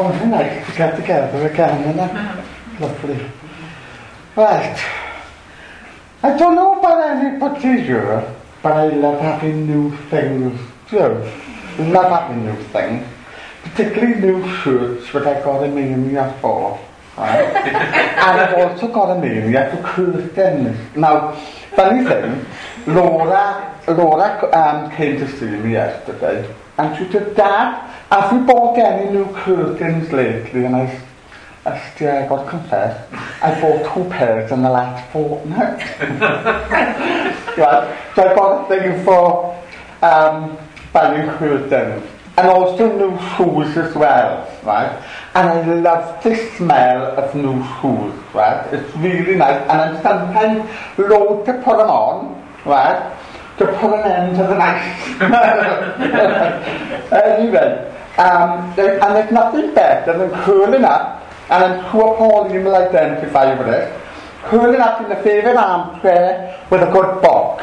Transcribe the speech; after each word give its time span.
O 0.00 0.02
ma' 0.02 0.12
hynna 0.12 0.76
got 0.78 0.96
the 0.96 1.02
cab 1.02 1.34
of 1.34 1.44
a 1.44 1.50
can 1.50 1.94
Lovely. 2.80 3.20
Right. 4.34 4.80
I 6.22 6.38
don't 6.38 6.54
know 6.54 6.78
about 6.78 7.00
any 7.02 7.38
particular, 7.38 8.34
but 8.62 8.72
I 8.72 8.88
love 8.88 9.20
having 9.20 9.66
new 9.66 9.94
things. 10.08 10.58
You 10.90 10.98
know, 11.00 11.32
love 11.80 12.10
having 12.10 12.46
new 12.46 12.56
things. 12.72 13.06
Particularly 13.62 14.14
new 14.22 14.56
shirts, 14.62 15.12
which 15.12 15.24
I 15.24 15.34
got 15.44 15.64
a 15.64 15.68
mania 15.68 16.34
for. 16.40 16.80
Right? 17.18 17.54
and 17.54 18.40
I've 18.40 18.54
also 18.54 18.88
got 18.88 19.18
a 19.18 19.20
mania 19.20 19.68
for 19.70 19.82
curtains. 19.82 20.96
Now, 20.96 21.32
funny 21.76 22.06
thing, 22.06 22.46
Laura, 22.86 23.78
Laura 23.86 24.48
um, 24.56 24.90
came 24.92 25.18
to 25.18 25.28
see 25.36 25.44
me 25.44 25.72
yesterday 25.72 26.48
And 26.80 26.96
to 26.96 27.18
the 27.18 27.26
dad, 27.34 27.90
have 28.10 28.32
you 28.32 28.40
bought 28.46 28.78
any 28.78 29.10
new 29.10 29.26
curtains 29.34 30.10
lately, 30.10 30.64
and 30.64 30.74
I, 30.74 30.98
I 31.66 31.78
still 31.94 32.26
got 32.26 32.44
to 32.44 32.50
confess, 32.50 33.12
I 33.42 33.60
bought 33.60 33.94
two 33.94 34.08
pairs 34.08 34.50
in 34.50 34.62
the 34.62 34.70
last 34.70 35.12
fortnight. 35.12 35.78
right, 37.58 37.98
so 38.16 38.22
I 38.22 38.34
bought 38.34 38.64
a 38.64 38.80
thing 38.80 39.04
for 39.04 39.62
um, 40.00 40.56
buying 40.90 41.28
curtains. 41.36 42.02
And 42.38 42.48
also 42.48 42.96
new 42.96 43.18
shoes 43.36 43.76
as 43.76 43.94
well, 43.94 44.48
right? 44.62 45.04
And 45.34 45.46
I 45.46 45.74
love 45.74 46.22
the 46.22 46.34
smell 46.56 47.08
of 47.18 47.34
new 47.34 47.62
shoes, 47.76 48.14
right? 48.32 48.66
It's 48.72 48.96
really 48.96 49.36
nice. 49.36 49.60
And 49.68 49.72
I'm 49.72 50.02
sometimes 50.02 50.70
loath 50.96 51.44
to 51.44 51.52
put 51.62 51.76
them 51.76 51.90
on, 51.90 52.42
right? 52.64 53.19
to 53.60 53.66
put 53.78 53.92
an 53.92 54.10
end 54.10 54.36
to 54.36 54.42
the 54.42 54.56
night. 54.56 54.80
anyway, 57.12 57.92
um, 58.16 58.72
and 58.78 59.16
there's 59.16 59.30
nothing 59.30 59.74
better 59.74 60.16
than 60.16 60.30
curling 60.44 60.82
up, 60.82 61.22
and 61.50 61.64
I'm 61.64 61.92
sure 61.92 62.16
Pauline 62.16 62.64
will 62.64 62.74
identify 62.74 63.52
with 63.54 63.68
it, 63.68 64.00
curling 64.44 64.80
up 64.80 65.02
in 65.02 65.10
the 65.10 65.16
favourite 65.16 65.56
armchair 65.56 66.58
with 66.70 66.82
a 66.82 66.90
good 66.90 67.20
book. 67.20 67.60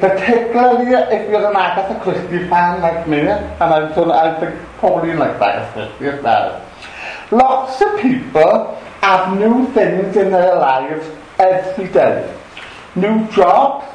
Particularly 0.00 0.92
if 0.92 1.30
you're 1.30 1.48
an 1.48 1.56
Agatha 1.56 1.98
Christie 2.02 2.46
fan 2.48 2.82
like 2.82 3.08
me, 3.08 3.20
and 3.20 3.62
I'm 3.62 3.94
sure 3.94 4.12
I 4.12 4.38
think 4.38 4.54
Pauline 4.78 5.18
likes 5.18 5.40
Agatha 5.40 5.90
Christie 5.96 6.22
now. 6.22 6.60
Lots 7.30 7.80
of 7.80 7.98
people 8.00 8.78
have 9.00 9.38
new 9.38 9.66
things 9.72 10.14
in 10.14 10.30
their 10.30 10.56
lives 10.56 11.08
every 11.38 11.88
day. 11.88 12.38
New 12.94 13.26
jobs, 13.30 13.86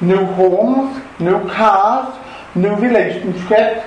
new 0.00 0.24
homes, 0.24 1.02
new 1.20 1.48
cars, 1.48 2.14
new 2.54 2.74
relationships, 2.76 3.84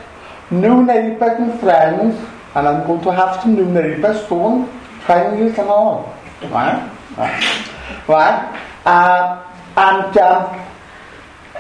new 0.52 0.84
neighbours 0.84 1.40
and 1.40 1.60
friends, 1.60 2.16
and 2.56 2.68
I'm 2.68 2.88
going 2.88 3.02
to 3.02 3.12
have 3.12 3.42
some 3.42 3.56
new 3.56 3.66
neighbours 3.66 4.28
soon, 4.28 4.70
10 5.06 5.38
years 5.38 5.58
and 5.58 5.70
all. 5.70 6.14
Right? 6.44 6.92
Right? 8.08 8.62
Uh, 8.86 9.44
and 9.76 10.18
um, 10.18 10.66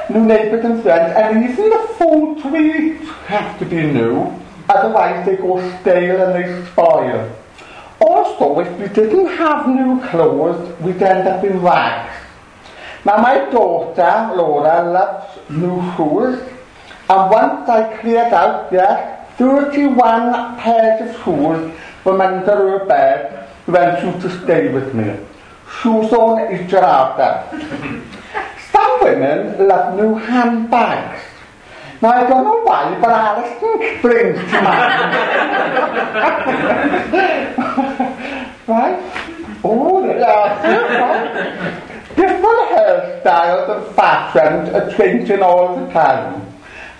new 0.09 0.25
neighbours 0.25 0.65
and 0.65 0.81
friends, 0.81 1.13
and 1.15 1.49
even 1.49 1.69
the 1.69 1.87
food 1.97 2.51
we 2.51 3.05
have 3.27 3.59
to 3.59 3.65
be 3.65 3.81
new, 3.81 4.33
otherwise 4.69 5.25
they 5.25 5.35
go 5.35 5.57
stale 5.81 6.21
and 6.21 6.35
they 6.35 6.65
spoil. 6.71 7.31
Also, 7.99 8.59
if 8.59 8.79
we 8.79 8.87
didn't 8.89 9.27
have 9.37 9.67
new 9.67 9.99
clothes, 10.09 10.79
we'd 10.81 11.01
end 11.01 11.27
up 11.27 11.43
in 11.43 11.61
rags. 11.61 12.13
Now, 13.07 13.17
my 13.21 13.37
daughter, 13.51 14.35
Laura, 14.35 14.83
loves 14.83 15.39
new 15.49 15.79
shoes, 15.95 16.41
and 17.09 17.31
once 17.31 17.69
I 17.69 17.95
cleared 18.01 18.33
out, 18.33 18.67
yes, 18.69 19.29
31 19.37 20.57
pairs 20.57 21.07
of 21.07 21.15
shoes 21.23 21.71
from 22.03 22.19
under 22.19 22.51
her 22.51 22.85
bed 22.85 23.47
when 23.65 23.95
she 24.01 24.11
to 24.19 24.43
stay 24.43 24.67
with 24.73 24.93
me. 24.93 25.15
Shoes 25.79 26.11
on 26.11 26.51
is 26.51 26.69
Gerarda. 26.69 27.47
Some 28.73 28.99
women 29.01 29.65
love 29.69 29.95
new 29.95 30.15
handbags. 30.15 31.21
Now 32.01 32.09
I 32.09 32.27
don't 32.27 32.43
know 32.43 32.61
why, 32.63 32.99
but 32.99 33.11
Alison 33.11 34.01
brings 34.01 34.37
to 34.51 34.61
mind. 34.67 35.15
right? 38.67 38.99
Oh, 39.63 40.05
yeah. 40.05 41.83
different 42.17 42.61
hairstyles 42.71 43.69
and 43.77 43.95
fashions 43.95 44.69
are 44.69 44.91
changing 44.97 45.41
all 45.41 45.77
the 45.77 45.93
time, 45.93 46.41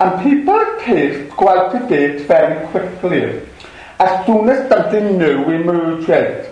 and 0.00 0.22
people's 0.22 0.82
tastes 0.82 1.34
go 1.36 1.48
out 1.48 1.72
to 1.72 1.86
date 1.88 2.26
very 2.26 2.66
quickly 2.68 3.42
as 3.98 4.24
soon 4.26 4.48
as 4.48 4.68
something 4.68 5.18
new 5.18 5.42
emerges. 5.50 6.48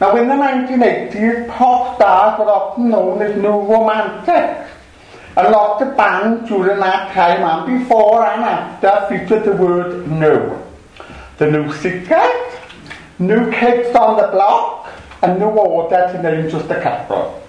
Now, 0.00 0.16
in 0.16 0.28
the 0.28 0.34
1980s, 0.34 1.48
pop 1.48 1.96
stars 1.96 2.38
were 2.38 2.44
often 2.44 2.90
known 2.90 3.22
as 3.22 3.34
new 3.36 3.48
romantics. 3.48 4.70
A 5.36 5.50
lot 5.50 5.80
of 5.80 5.96
bands 5.96 6.48
during 6.48 6.78
that 6.80 7.12
time 7.12 7.42
and 7.42 7.78
before 7.78 8.24
and 8.24 8.42
after 8.42 9.06
featured 9.08 9.44
the 9.44 9.52
word 9.52 10.06
new. 10.08 10.56
The 11.38 11.50
new 11.50 11.72
secret, 11.72 12.60
new 13.18 13.50
kids 13.50 13.96
on 13.96 14.16
the 14.16 14.28
block, 14.28 14.92
and 15.22 15.38
new 15.38 15.46
order 15.46 16.12
to 16.12 16.22
name 16.22 16.50
just 16.50 16.70
a 16.70 16.80
couple. 16.80 17.43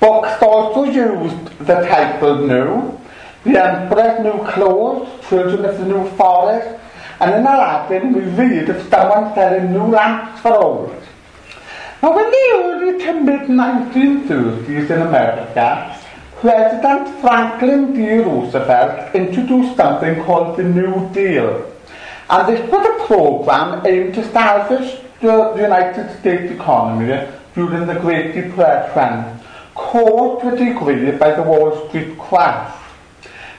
Box 0.00 0.40
also 0.42 0.84
used 0.84 1.58
the 1.58 1.80
title 1.86 2.46
New, 2.46 3.00
the 3.44 3.58
Emperor's 3.60 4.20
New 4.22 4.44
Clothes, 4.52 5.08
Children 5.28 5.64
of 5.64 5.78
the 5.78 5.86
New 5.86 6.08
Forest, 6.10 6.78
and 7.20 7.34
in 7.34 7.40
Aladdin 7.40 8.12
we 8.12 8.20
read 8.20 8.68
of 8.68 8.80
someone 8.88 9.34
selling 9.34 9.72
new 9.72 9.86
lamps 9.86 10.40
for 10.40 10.56
old. 10.56 11.02
Now 12.00 12.16
in 12.16 12.30
the 12.30 12.50
early 12.54 13.04
to 13.04 13.20
mid-1930s 13.20 14.90
in 14.90 15.02
America, 15.02 15.98
President 16.36 17.20
Franklin 17.20 17.92
D. 17.94 18.18
Roosevelt 18.18 19.12
introduced 19.16 19.76
something 19.76 20.22
called 20.22 20.56
the 20.56 20.62
New 20.62 21.10
Deal. 21.12 21.66
And 22.30 22.48
this 22.48 22.70
was 22.70 22.86
a 22.86 23.06
program 23.06 23.84
aimed 23.84 24.14
to 24.14 24.30
salvage 24.30 25.00
the 25.20 25.54
United 25.56 26.16
States 26.20 26.52
economy 26.52 27.26
during 27.56 27.88
the 27.88 27.98
Great 27.98 28.34
Depression. 28.34 29.37
Caused 29.78 30.42
to 30.42 31.18
by 31.18 31.30
the 31.34 31.42
Wall 31.42 31.88
Street 31.88 32.18
crash. 32.18 32.74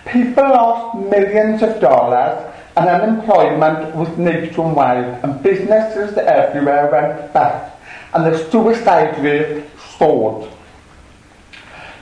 People 0.05 0.43
lost 0.43 0.97
millions 0.97 1.63
of 1.63 1.79
dollars 1.79 2.53
and 2.75 2.89
unemployment 2.89 3.95
was 3.95 4.09
nationwide 4.17 5.23
and 5.23 5.41
businesses 5.41 6.17
everywhere 6.17 6.91
went 6.91 7.33
bust 7.33 7.73
and 8.13 8.25
the 8.25 8.37
suicide 8.51 9.17
rate 9.23 9.65
soared. 9.97 10.49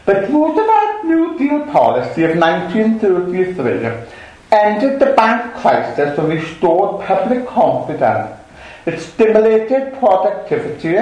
The 0.06 0.13
Roosevelt 0.13 1.06
New 1.06 1.38
Deal 1.38 1.66
policy 1.66 2.23
of 2.23 2.38
1933 2.38 4.07
ended 4.51 5.00
the 5.00 5.13
bank 5.13 5.53
crisis 5.56 6.17
and 6.17 6.29
restored 6.29 7.06
public 7.06 7.45
confidence. 7.45 8.39
It 8.85 9.00
stimulated 9.00 9.94
productivity 10.00 10.95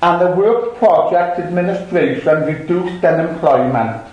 and 0.00 0.20
the 0.20 0.30
work 0.36 0.76
project 0.76 1.40
administration 1.40 2.44
reduced 2.44 3.04
unemployment. 3.04 4.06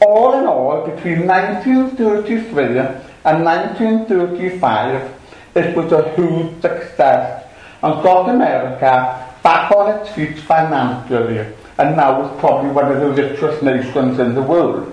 All 0.00 0.38
in 0.38 0.46
all, 0.46 0.86
between 0.86 1.26
1933 1.26 2.78
and 3.24 3.44
1935, 3.44 5.14
it 5.54 5.76
was 5.76 5.92
a 5.92 6.12
huge 6.14 6.60
success 6.60 7.44
and 7.82 8.02
got 8.02 8.28
America 8.28 9.26
back 9.42 9.70
on 9.72 10.00
its 10.00 10.10
feet 10.10 10.38
financially 10.38 11.38
and 11.78 11.96
now 11.96 12.22
is 12.22 12.40
probably 12.40 12.70
one 12.70 12.90
of 12.92 13.00
the 13.00 13.22
richest 13.22 13.62
nations 13.62 14.18
in 14.18 14.34
the 14.34 14.42
world. 14.42 14.92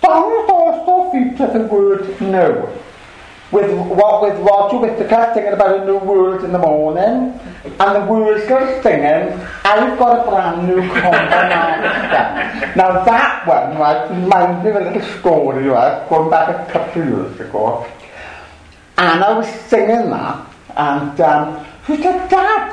Songs 0.00 0.50
also 0.50 1.10
feature 1.10 1.58
the 1.58 1.64
word 1.66 2.20
no 2.20 2.76
With 3.52 3.70
what 3.78 4.22
with 4.22 4.38
Roger 4.40 4.78
Whittaker 4.78 5.30
singing 5.32 5.52
about 5.52 5.82
a 5.82 5.84
new 5.84 5.98
world 5.98 6.42
in 6.42 6.50
the 6.50 6.58
morning, 6.58 7.38
and 7.64 7.78
the 7.78 8.00
Wurzels 8.00 8.82
singing, 8.82 9.38
I've 9.64 9.96
got 9.98 10.26
a 10.26 10.30
brand 10.30 10.66
new 10.66 10.80
combine 10.88 12.76
Now 12.76 13.04
that 13.04 13.46
one, 13.46 13.78
right, 13.78 14.10
reminds 14.10 14.64
me 14.64 14.70
of 14.70 14.76
a 14.76 14.90
little 14.90 15.20
story, 15.20 15.66
right, 15.66 16.08
going 16.08 16.28
back 16.28 16.68
a 16.68 16.72
couple 16.72 17.02
of 17.02 17.08
years 17.08 17.40
ago. 17.40 17.86
And 18.98 19.22
I 19.22 19.38
was 19.38 19.48
singing 19.68 20.10
that, 20.10 20.46
and 20.76 21.20
um, 21.20 21.66
she 21.86 22.02
said, 22.02 22.28
Dad, 22.28 22.72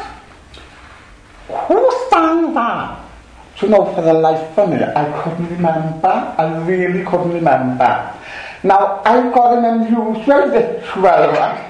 who 1.68 1.92
sang 2.10 2.54
that? 2.56 3.00
So 3.58 3.68
know 3.68 3.94
for 3.94 4.02
the 4.02 4.14
life 4.14 4.58
of 4.58 4.70
me, 4.70 4.78
I 4.78 5.22
couldn't 5.22 5.50
remember. 5.50 6.08
I 6.08 6.58
really 6.66 7.04
couldn't 7.06 7.34
remember. 7.34 8.14
Now, 8.64 9.02
I've 9.04 9.34
got 9.34 9.58
an 9.58 9.66
unusual 9.66 10.14
ritual, 10.14 11.02
right? 11.02 11.70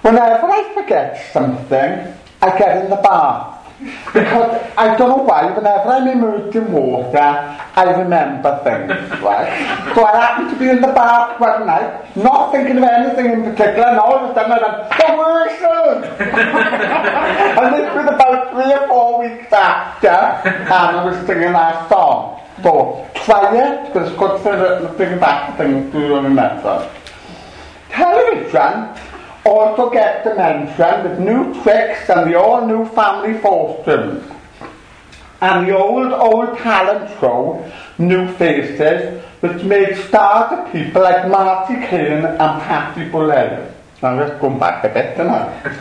Whenever 0.00 0.46
I 0.46 0.72
forget 0.74 1.30
something, 1.32 2.14
I 2.40 2.58
get 2.58 2.84
in 2.84 2.90
the 2.90 2.96
bath. 2.96 3.58
Because 4.12 4.60
I 4.76 4.96
don't 4.96 5.08
know 5.08 5.24
why, 5.24 5.52
whenever 5.52 5.88
I'm 5.88 6.08
immersed 6.08 6.56
in 6.56 6.70
water, 6.72 7.18
I 7.18 7.84
remember 7.98 8.60
things, 8.64 8.90
right? 9.22 9.92
So 9.94 10.04
I 10.04 10.16
happened 10.16 10.50
to 10.50 10.56
be 10.58 10.68
in 10.68 10.80
the 10.80 10.88
bath 10.88 11.40
one 11.40 11.66
night, 11.66 12.14
not 12.16 12.52
thinking 12.52 12.76
of 12.76 12.84
anything 12.84 13.26
in 13.32 13.42
particular, 13.42 13.88
and 13.88 13.98
all 13.98 14.16
of 14.18 14.30
a 14.30 14.34
sudden 14.34 14.52
I 14.52 14.60
went, 14.60 14.90
whistle! 15.20 16.04
and 17.64 17.74
this 17.74 17.94
was 17.94 18.06
about 18.08 18.52
three 18.52 18.72
or 18.72 18.88
four 18.88 19.20
weeks 19.20 19.52
after, 19.52 20.08
and 20.08 20.72
I 20.72 21.04
was 21.04 21.16
singing 21.26 21.52
that 21.52 21.88
song. 21.88 22.40
So, 22.62 23.08
try 23.14 23.56
it, 23.56 23.86
because 23.86 24.10
it's 24.10 24.18
good 24.18 24.40
for 24.40 24.94
bringing 24.96 25.18
back 25.18 25.56
things 25.56 25.90
to 25.92 25.98
remember. 25.98 26.90
Television 27.90 28.88
also 29.44 29.90
gets 29.90 30.24
to 30.24 30.34
mention 30.34 31.04
with 31.04 31.18
new 31.18 31.54
tricks 31.62 32.08
and 32.10 32.30
the 32.30 32.38
all 32.38 32.66
new 32.66 32.84
Family 32.86 33.38
Fortunes. 33.40 34.24
And 35.40 35.66
the 35.66 35.76
old, 35.76 36.12
old 36.12 36.58
talent 36.58 37.08
show, 37.18 37.64
New 37.96 38.30
Faces, 38.34 39.22
which 39.40 39.62
made 39.64 39.96
stars 39.96 40.52
of 40.52 40.70
people 40.70 41.00
like 41.00 41.28
Marti 41.28 41.74
Caine 41.86 42.26
and 42.26 42.62
Patti 42.62 43.08
Boulaye. 43.08 43.72
Now 44.02 44.18
let's 44.18 44.38
go 44.38 44.50
back 44.50 44.84
a 44.84 44.88
bit 44.90 45.16
tonight. 45.16 45.78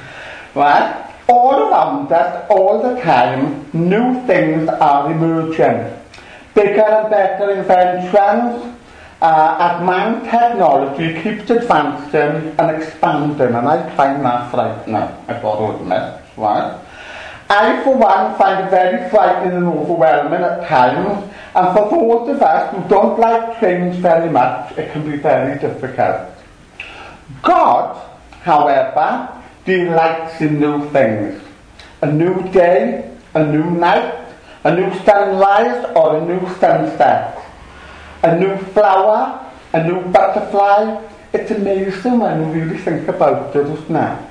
Right? 0.55 1.05
All 1.27 1.69
around 1.69 2.11
us, 2.11 2.47
all 2.49 2.81
the 2.81 2.99
time, 3.01 3.69
new 3.73 4.25
things 4.25 4.69
are 4.69 5.11
emerging. 5.11 5.98
Bigger 6.55 6.81
and 6.81 7.09
better 7.09 7.51
inventions, 7.51 8.75
uh, 9.21 9.81
man 9.83 10.23
technology 10.23 11.21
keeps 11.21 11.49
advancing 11.49 12.55
and 12.57 12.81
expanding, 12.81 13.53
and 13.53 13.67
I 13.67 13.95
find 13.95 14.23
that 14.23 14.51
frightening, 14.51 14.95
I've 14.95 15.41
got 15.41 15.57
to 15.57 15.75
admit, 15.75 16.21
right? 16.37 16.79
I, 17.49 17.83
for 17.83 17.97
one, 17.97 18.37
find 18.37 18.65
it 18.65 18.69
very 18.69 19.09
frightening 19.09 19.57
and 19.57 19.67
overwhelming 19.67 20.41
at 20.41 20.67
times, 20.67 21.29
and 21.55 21.75
for 21.75 21.89
those 21.89 22.29
of 22.35 22.41
us 22.41 22.75
who 22.75 22.87
don't 22.87 23.19
like 23.19 23.59
change 23.59 23.95
very 23.97 24.29
much, 24.29 24.77
it 24.77 24.91
can 24.91 25.09
be 25.09 25.17
very 25.17 25.59
difficult. 25.59 26.29
God, 27.41 27.99
however, 28.41 29.29
delights 29.65 30.41
in 30.41 30.59
new 30.59 30.89
things. 30.91 31.41
A 32.01 32.11
new 32.11 32.41
day, 32.51 33.11
a 33.33 33.43
new 33.45 33.69
night, 33.71 34.18
a 34.63 34.75
new 34.75 34.93
sunrise, 35.03 35.85
or 35.95 36.17
a 36.17 36.25
new 36.25 36.47
sunset 36.55 37.39
a 38.23 38.37
new 38.37 38.57
flower, 38.73 39.45
a 39.73 39.83
new 39.83 40.01
butterfly. 40.11 41.01
It's 41.31 41.51
amazing 41.51 42.19
when 42.19 42.39
you 42.39 42.63
really 42.63 42.77
think 42.77 43.07
about 43.07 43.55
it, 43.55 43.65
isn't 43.65 43.95
it? 43.95 44.25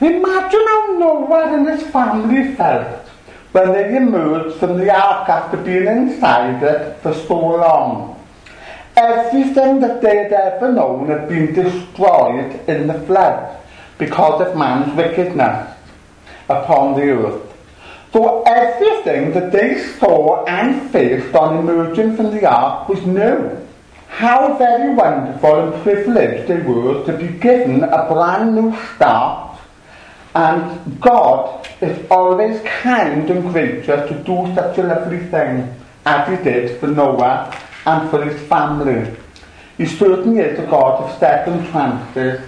Imagine 0.00 0.66
how 0.66 0.96
Noah 0.98 1.54
and 1.54 1.68
his 1.68 1.82
family 1.90 2.54
felt 2.54 3.06
when 3.52 3.72
they 3.72 3.96
emerged 3.96 4.56
from 4.58 4.78
the 4.78 4.94
ark 4.94 5.28
after 5.28 5.56
being 5.56 5.86
inside 5.86 6.62
it 6.62 6.98
for 7.02 7.14
so 7.14 7.38
long. 7.38 8.16
Everything 8.96 9.80
that 9.80 10.02
they 10.02 10.16
had 10.16 10.32
ever 10.32 10.72
known 10.72 11.08
had 11.08 11.28
been 11.28 11.52
destroyed 11.52 12.60
in 12.68 12.86
the 12.86 13.00
flood 13.06 13.58
because 13.98 14.40
of 14.46 14.56
man's 14.56 14.94
wickedness 14.96 15.76
upon 16.48 16.94
the 16.94 17.10
earth. 17.10 17.49
So 18.12 18.42
everything 18.42 19.32
that 19.32 19.52
they 19.52 19.80
saw 19.98 20.44
and 20.44 20.90
faced 20.90 21.34
on 21.34 21.58
emerging 21.58 22.16
from 22.16 22.32
the 22.32 22.44
ark 22.44 22.88
was 22.88 23.04
new. 23.06 23.56
How 24.08 24.58
very 24.58 24.92
wonderful 24.94 25.72
and 25.72 25.82
privileged 25.82 26.48
they 26.48 26.60
were 26.60 27.04
to 27.06 27.16
be 27.16 27.28
given 27.38 27.84
a 27.84 28.08
brand 28.12 28.56
new 28.56 28.76
start. 28.96 29.60
And 30.34 31.00
God 31.00 31.68
is 31.80 32.04
always 32.10 32.60
kind 32.62 33.30
and 33.30 33.52
gracious 33.52 34.08
to 34.08 34.22
do 34.24 34.52
such 34.54 34.78
a 34.78 34.82
lovely 34.82 35.20
thing 35.26 35.72
as 36.04 36.28
he 36.28 36.44
did 36.44 36.80
for 36.80 36.88
Noah 36.88 37.56
and 37.86 38.10
for 38.10 38.24
his 38.24 38.40
family. 38.48 39.16
He 39.78 39.86
certainly 39.86 40.40
is 40.40 40.58
a 40.58 40.66
God 40.66 41.04
of 41.04 41.18
second 41.18 41.70
chances 41.70 42.40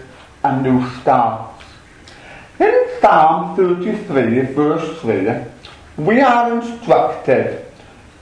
and 0.43 0.63
new 0.63 0.91
starts. 1.01 1.52
Psalm 3.03 3.57
33, 3.57 4.55
verse 4.55 5.01
3, 5.01 6.05
we 6.05 6.21
are 6.21 6.53
instructed 6.57 7.67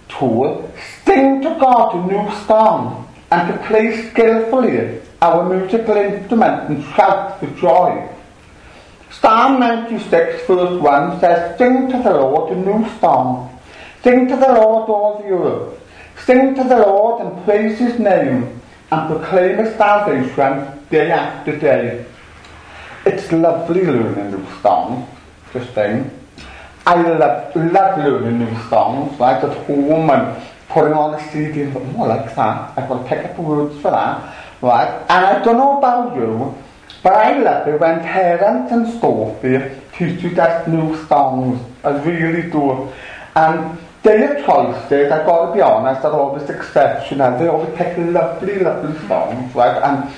to 0.08 0.72
sing 1.04 1.42
to 1.42 1.50
God 1.60 1.96
a 1.96 2.06
new 2.10 2.34
song 2.46 3.06
and 3.30 3.52
to 3.52 3.66
play 3.66 4.08
skillfully 4.08 5.02
our 5.20 5.46
musical 5.54 5.96
instrument 5.98 6.70
and 6.70 6.82
shout 6.94 7.38
for 7.38 7.46
joy. 7.60 8.08
Psalm 9.10 9.60
96 9.60 10.46
verse 10.46 10.80
1 10.80 11.20
says, 11.20 11.58
Sing 11.58 11.90
to 11.90 11.98
the 12.02 12.14
Lord 12.14 12.50
a 12.50 12.56
new 12.56 12.88
song. 13.00 13.60
Sing 14.02 14.28
to 14.28 14.36
the 14.36 14.48
Lord 14.48 14.88
all 14.88 15.22
the 15.22 15.28
earth. 15.28 15.78
Sing 16.24 16.54
to 16.54 16.64
the 16.64 16.78
Lord 16.78 17.20
and 17.20 17.44
praise 17.44 17.78
his 17.78 17.98
name 17.98 18.62
and 18.90 19.10
proclaim 19.10 19.58
his 19.58 19.76
salvation 19.76 20.86
day 20.88 21.10
after 21.10 21.54
day. 21.58 22.06
It's 23.06 23.32
lovely 23.32 23.84
learning 23.84 24.30
new 24.32 24.46
songs 24.60 25.08
sing. 25.74 26.10
I 26.86 27.00
love, 27.00 27.56
love 27.56 27.98
learning 27.98 28.38
new 28.38 28.60
songs, 28.68 29.18
like 29.18 29.42
at 29.42 29.56
home 29.66 30.10
and 30.10 30.42
putting 30.68 30.92
on 30.92 31.14
a 31.14 31.30
CD 31.30 31.62
and 31.62 31.74
going, 31.74 31.94
oh, 31.98 32.04
like 32.04 32.34
that. 32.34 32.78
I've 32.78 32.88
got 32.88 33.02
to 33.02 33.08
pick 33.08 33.24
up 33.24 33.36
the 33.36 33.42
words 33.42 33.74
for 33.80 33.90
that, 33.90 34.36
right? 34.62 34.88
And 35.08 35.26
I 35.26 35.42
don't 35.42 35.56
know 35.56 35.78
about 35.78 36.16
you, 36.16 36.54
but 37.02 37.12
I 37.12 37.38
love 37.38 37.68
it 37.68 37.80
when 37.80 38.00
Terence 38.00 38.70
and 38.70 39.00
Sophie 39.00 39.80
teach 39.96 40.22
you 40.22 40.30
that 40.34 40.68
new 40.68 40.96
songs. 41.06 41.60
I 41.84 41.90
really 42.02 42.50
do. 42.50 42.88
And 43.34 43.78
their 44.02 44.42
choices, 44.44 45.12
I've 45.12 45.26
got 45.26 45.46
to 45.46 45.52
be 45.54 45.60
honest, 45.60 46.04
are 46.04 46.12
always 46.12 46.48
exceptional. 46.48 47.38
They 47.38 47.48
always 47.48 47.76
pick 47.76 47.96
lovely, 47.98 48.58
lovely 48.58 48.96
songs, 49.06 49.54
right? 49.54 49.82
And 49.82 50.14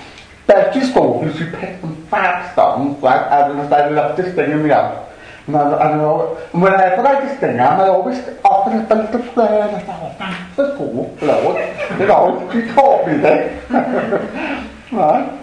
Betty 0.46 0.81
Sophie, 0.81 1.38
she 1.38 1.50
picks 1.50 1.82
fab 2.12 2.54
songs, 2.54 3.02
right? 3.02 3.24
And 3.32 3.98
I 3.98 4.16
sing 4.16 4.52
in 4.52 4.68
the 4.68 4.74
house. 4.74 5.08
And 5.46 5.56
I, 5.56 5.76
I 5.76 5.96
know, 5.96 6.38
whenever 6.52 7.06
I 7.08 7.26
just 7.26 7.40
sing, 7.40 7.58
I 7.58 7.88
always 7.88 8.18
offer 8.44 8.70
a 8.70 8.94
little 8.94 9.32
prayer 9.32 9.64
oh, 9.64 9.68
and 9.68 9.76
I 9.76 9.80
thought, 9.80 10.54
for 10.54 10.76
cool, 10.76 11.18
Lord. 11.22 11.56
You 11.98 12.06
know, 12.06 12.52
you 12.52 12.72
taught 12.74 13.08
me 13.08 13.16
this. 13.16 13.70
right? 14.92 15.38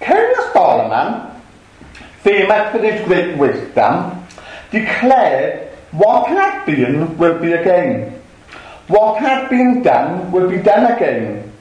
King 0.00 0.34
Solomon, 0.52 1.30
famous 2.22 2.72
for 2.72 2.78
his 2.78 3.04
great 3.06 3.36
wisdom, 3.36 4.24
declared 4.70 5.68
what 5.90 6.28
had 6.28 6.64
been 6.64 7.18
will 7.18 7.38
be 7.38 7.52
again. 7.52 8.20
What 8.86 9.18
had 9.20 9.48
been 9.50 9.82
done 9.82 10.30
will 10.30 10.48
be 10.48 10.58
done 10.58 10.92
again. 10.92 11.52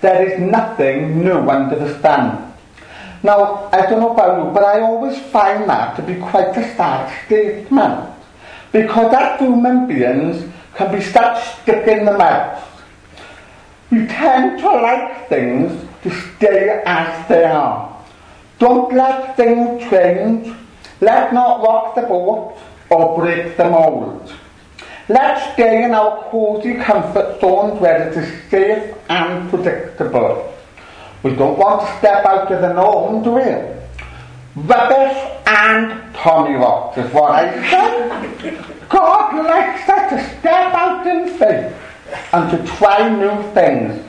There 0.00 0.26
is 0.26 0.40
nothing 0.40 1.22
new 1.22 1.48
under 1.50 1.76
the 1.76 2.00
sun. 2.00 2.49
Now, 3.22 3.68
I 3.72 3.82
don't 3.82 4.00
know 4.00 4.12
about 4.12 4.46
you, 4.46 4.52
but 4.52 4.64
I 4.64 4.80
always 4.80 5.18
find 5.30 5.68
that 5.68 5.96
to 5.96 6.02
be 6.02 6.14
quite 6.14 6.56
a 6.56 6.76
sad 6.76 7.26
statement. 7.26 8.10
Because 8.72 9.12
as 9.12 9.40
human 9.40 9.86
beings 9.86 10.50
can 10.74 10.94
be 10.94 11.02
such 11.02 11.60
stick 11.60 11.86
in 11.86 12.06
the 12.06 12.16
mud. 12.16 12.62
We 13.90 14.06
tend 14.06 14.60
to 14.60 14.68
like 14.68 15.28
things 15.28 15.86
to 16.04 16.10
stay 16.10 16.82
as 16.86 17.28
they 17.28 17.44
are. 17.44 18.04
Don't 18.58 18.94
let 18.94 19.36
things 19.36 19.82
change. 19.90 20.54
Let 21.00 21.34
not 21.34 21.62
rock 21.62 21.94
the 21.94 22.02
boat 22.02 22.56
or 22.88 23.18
break 23.18 23.56
the 23.56 23.68
mould. 23.68 24.32
Let's 25.08 25.52
stay 25.54 25.84
in 25.84 25.92
our 25.92 26.22
cosy 26.30 26.74
comfort 26.74 27.40
zones 27.40 27.80
where 27.80 28.08
it 28.08 28.16
is 28.16 28.50
safe 28.50 28.94
and 29.08 29.50
predictable. 29.50 30.54
We 31.22 31.34
don't 31.34 31.58
want 31.58 31.82
to 31.82 31.98
step 31.98 32.24
out 32.24 32.50
of 32.50 32.60
the 32.62 32.72
norm, 32.72 33.22
do 33.22 33.32
we? 33.32 34.62
Rubbish 34.62 35.16
and 35.46 36.14
Tommy 36.14 36.54
rocks 36.54 36.96
is 36.96 37.12
what 37.12 37.32
I 37.32 37.70
say. 37.70 38.58
God 38.88 39.44
likes 39.44 39.88
us 39.88 40.10
to 40.10 40.38
step 40.38 40.74
out 40.74 41.06
in 41.06 41.38
faith 41.38 41.76
and 42.32 42.50
to 42.50 42.72
try 42.76 43.08
new 43.08 43.42
things. 43.52 44.02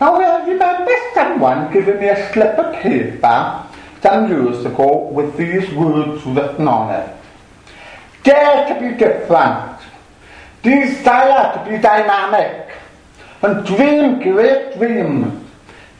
Now, 0.00 0.16
I 0.16 0.44
remember 0.46 0.92
someone 1.14 1.72
giving 1.72 2.00
me 2.00 2.08
a 2.08 2.32
slip 2.32 2.58
of 2.58 2.74
paper 2.74 3.66
some 4.02 4.28
years 4.28 4.64
ago 4.64 5.08
with 5.12 5.36
these 5.36 5.72
words 5.74 6.26
written 6.26 6.66
on 6.66 6.92
it. 6.92 7.16
Dare 8.24 8.66
to 8.68 8.80
be 8.80 8.96
different. 8.96 9.80
Desire 10.62 11.64
to 11.64 11.70
be 11.70 11.78
dynamic. 11.78 12.68
And 13.42 13.64
dream 13.64 14.20
great 14.20 14.76
dreams 14.76 15.41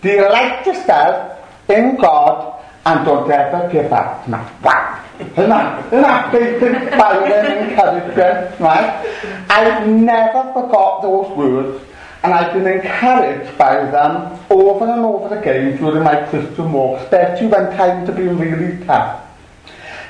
Delight 0.03 0.67
yourself 0.67 1.39
in 1.69 1.97
God 1.97 2.63
and 2.85 3.05
don't 3.05 3.31
ever 3.31 3.69
give 3.73 3.93
up. 3.93 4.29
Now, 4.29 4.51
wow. 4.63 4.99
Isn't 5.21 5.49
that, 5.49 5.87
isn't 5.87 6.03
that 6.03 6.33
big 6.33 6.63
inspiring 6.63 7.71
encouragement, 7.71 8.61
right? 8.61 9.47
I've 9.49 9.89
never 9.89 10.53
forgot 10.53 11.03
those 11.03 11.37
words 11.37 11.85
and 12.23 12.33
I've 12.33 12.53
been 12.53 12.67
encouraged 12.67 13.57
by 13.59 13.91
them 13.91 14.39
over 14.51 14.85
and 14.85 15.05
over 15.05 15.37
again 15.39 15.77
during 15.77 16.05
my 16.05 16.25
Christian 16.27 16.73
walk, 16.73 17.01
especially 17.03 17.49
when 17.49 17.77
times 17.77 18.09
have 18.09 18.17
been 18.17 18.39
really 18.39 18.85
tough. 18.85 19.29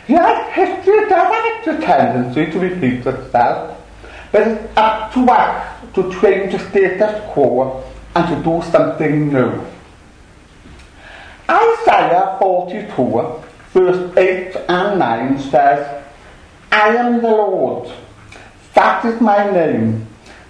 Yes, 0.08 0.54
history 0.54 1.08
does 1.08 1.66
have 1.66 1.78
a 1.78 1.80
tendency 1.80 2.50
to 2.50 2.58
repeat 2.58 3.06
itself, 3.06 3.78
but 4.30 4.48
it's 4.48 4.76
up 4.76 5.12
to 5.14 5.20
us 5.30 5.94
to 5.94 6.20
change 6.20 6.52
the 6.52 6.58
status 6.70 7.32
quo 7.32 7.82
and 8.14 8.28
to 8.28 8.42
do 8.42 8.62
something 8.70 9.32
new. 9.32 9.52
Isaiah 11.48 12.36
42, 12.38 13.42
verse 13.72 14.16
8 14.16 14.56
and 14.68 14.98
9 14.98 15.38
says, 15.38 16.04
I 16.70 16.96
am 16.96 17.20
the 17.20 17.28
Lord, 17.28 17.92
that 18.74 19.04
is 19.04 19.20
my 19.20 19.50
name. 19.50 20.06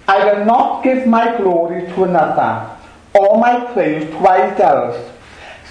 I 0.07 0.23
will 0.23 0.45
not 0.45 0.83
give 0.83 1.07
my 1.07 1.35
glory 1.37 1.87
to 1.87 2.03
another, 2.03 2.69
or 3.13 3.37
my 3.39 3.71
praise 3.73 4.09
to 4.09 4.17
idols. 4.17 5.11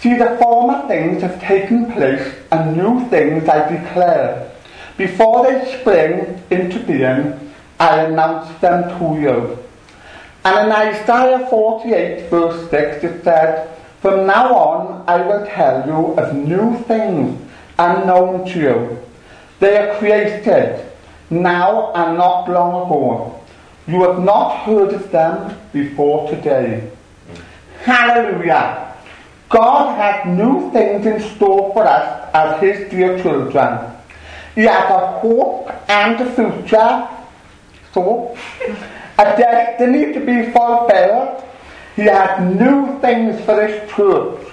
See, 0.00 0.17
the 0.17 0.37
former 0.41 0.88
things 0.88 1.23
have 1.23 1.41
taken 1.41 1.93
place, 1.93 2.35
and 2.50 2.76
new 2.76 3.09
things 3.09 3.49
I 3.49 3.69
declare. 3.69 4.50
Before 4.97 5.45
they 5.45 5.79
spring 5.81 6.43
into 6.50 6.81
being, 6.81 7.52
I 7.79 8.00
announce 8.00 8.61
them 8.61 8.99
to 8.99 9.21
you. 9.21 9.59
And 10.45 10.67
in 10.67 10.73
Isaiah 10.73 11.47
48, 11.49 12.29
verse 12.31 12.71
6, 12.71 13.05
it 13.05 13.25
says, 13.25 13.69
From 14.02 14.26
now 14.26 14.52
on 14.52 15.04
I 15.06 15.25
will 15.25 15.47
tell 15.47 15.87
you 15.87 16.14
of 16.18 16.35
new 16.35 16.76
things 16.88 17.40
unknown 17.78 18.44
to 18.50 18.59
you. 18.59 18.99
They 19.61 19.78
are 19.78 19.97
created 19.99 20.90
now 21.30 21.92
and 21.94 22.18
not 22.18 22.50
long 22.50 22.87
ago. 22.87 23.40
You 23.87 24.02
have 24.02 24.18
not 24.25 24.64
heard 24.66 24.92
of 24.92 25.09
them 25.12 25.56
before 25.73 26.28
today. 26.30 26.90
Hallelujah. 27.82 28.92
God 29.49 29.94
has 29.97 30.26
new 30.37 30.73
things 30.73 31.06
in 31.06 31.21
store 31.37 31.73
for 31.73 31.87
us 31.87 32.28
as 32.35 32.61
His 32.61 32.90
dear 32.90 33.23
children. 33.23 33.88
He 34.56 34.62
has 34.62 34.90
a 34.90 35.18
hope 35.21 35.71
and 35.88 36.21
a 36.21 36.26
future, 36.35 37.09
so 37.94 38.37
a 39.18 39.25
destiny 39.37 40.12
to 40.12 40.18
be 40.21 40.50
fulfilled. 40.50 41.44
He 41.96 42.02
has 42.02 42.56
new 42.56 42.99
things 43.00 43.44
for 43.44 43.66
His 43.66 43.90
church, 43.90 44.46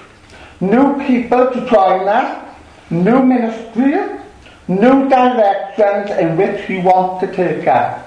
new 0.59 0.99
people 1.05 1.51
to 1.51 1.65
join 1.69 2.07
us, 2.07 2.45
new 2.89 3.23
ministries, 3.23 4.19
new 4.67 5.09
directions 5.09 6.11
in 6.11 6.35
which 6.35 6.65
He 6.65 6.79
wants 6.79 7.25
to 7.25 7.33
take 7.33 7.65
us. 7.67 8.05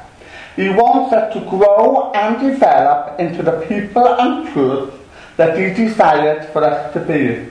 He 0.56 0.68
wants 0.68 1.14
us 1.14 1.32
to 1.32 1.40
grow 1.48 2.12
and 2.14 2.38
develop 2.38 3.18
into 3.18 3.42
the 3.42 3.64
people 3.66 4.06
and 4.06 4.52
church 4.52 4.92
that 5.36 5.56
He 5.56 5.72
desired 5.72 6.46
for 6.52 6.62
us 6.62 6.92
to 6.92 7.00
be. 7.00 7.50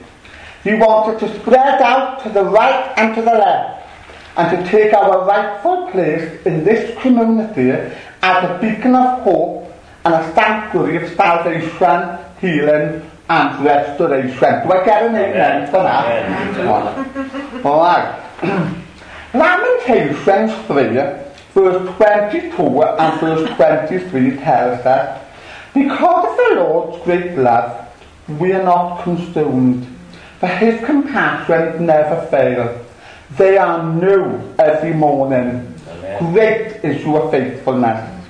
He 0.62 0.74
wanted 0.74 1.18
to 1.18 1.40
spread 1.40 1.82
out 1.82 2.22
to 2.22 2.28
the 2.28 2.44
right 2.44 2.92
and 2.96 3.14
to 3.16 3.22
the 3.22 3.32
left 3.32 3.88
and 4.36 4.64
to 4.64 4.70
take 4.70 4.94
our 4.94 5.26
rightful 5.26 5.90
place 5.90 6.40
in 6.46 6.64
this 6.64 6.96
community 7.02 7.70
as 8.22 8.44
a 8.44 8.58
beacon 8.60 8.94
of 8.94 9.22
hope 9.22 9.61
Anastaddwr 10.02 10.88
i'r 10.96 11.08
Salvation 11.14 12.06
Healing 12.40 13.02
and 13.30 13.64
Restoration. 13.64 14.62
Dwi'n 14.66 14.84
ger 14.86 15.04
yn 15.08 15.18
ei 15.20 15.28
wneud 15.36 15.76
yna. 15.78 15.96
Alright. 17.62 18.08
Lamentations 19.32 20.56
3, 20.66 21.04
verse 21.54 21.84
22 21.96 22.82
and 22.82 23.20
verse 23.20 23.46
23 23.56 24.36
tells 24.42 24.84
us, 24.84 25.20
Because 25.72 26.26
of 26.30 26.36
the 26.36 26.54
Lord's 26.56 27.02
great 27.04 27.38
love, 27.38 27.88
we 28.40 28.52
are 28.52 28.64
not 28.64 29.04
consumed, 29.04 29.86
for 30.40 30.48
his 30.48 30.84
compassion 30.84 31.86
never 31.86 32.26
fail. 32.26 32.84
They 33.38 33.56
are 33.56 33.82
new 33.94 34.54
every 34.58 34.92
morning. 34.92 35.72
Amen. 35.88 36.32
Great 36.32 36.84
is 36.84 37.02
your 37.04 37.30
faithfulness. 37.30 38.21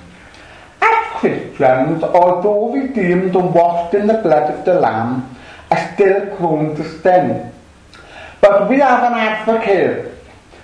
Christians, 1.23 2.03
although 2.03 2.73
redeemed 2.73 3.33
and 3.33 3.53
washed 3.55 3.93
in 3.93 4.07
the 4.07 4.19
blood 4.19 4.51
of 4.53 4.65
the 4.65 4.73
Lamb, 4.73 5.23
are 5.71 5.93
still 5.93 6.35
prone 6.35 6.75
to 6.75 6.83
sin. 6.99 7.49
But 8.41 8.69
we 8.69 8.79
have 8.79 9.03
an 9.03 9.13
advocate, 9.13 10.15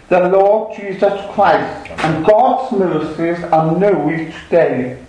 the 0.10 0.28
Lord 0.28 0.76
Jesus 0.76 1.14
Christ, 1.32 1.90
and 2.04 2.26
God's 2.26 2.74
mercies 2.74 3.42
are 3.46 3.72
new 3.80 4.12
each 4.12 4.36
day. 4.50 5.02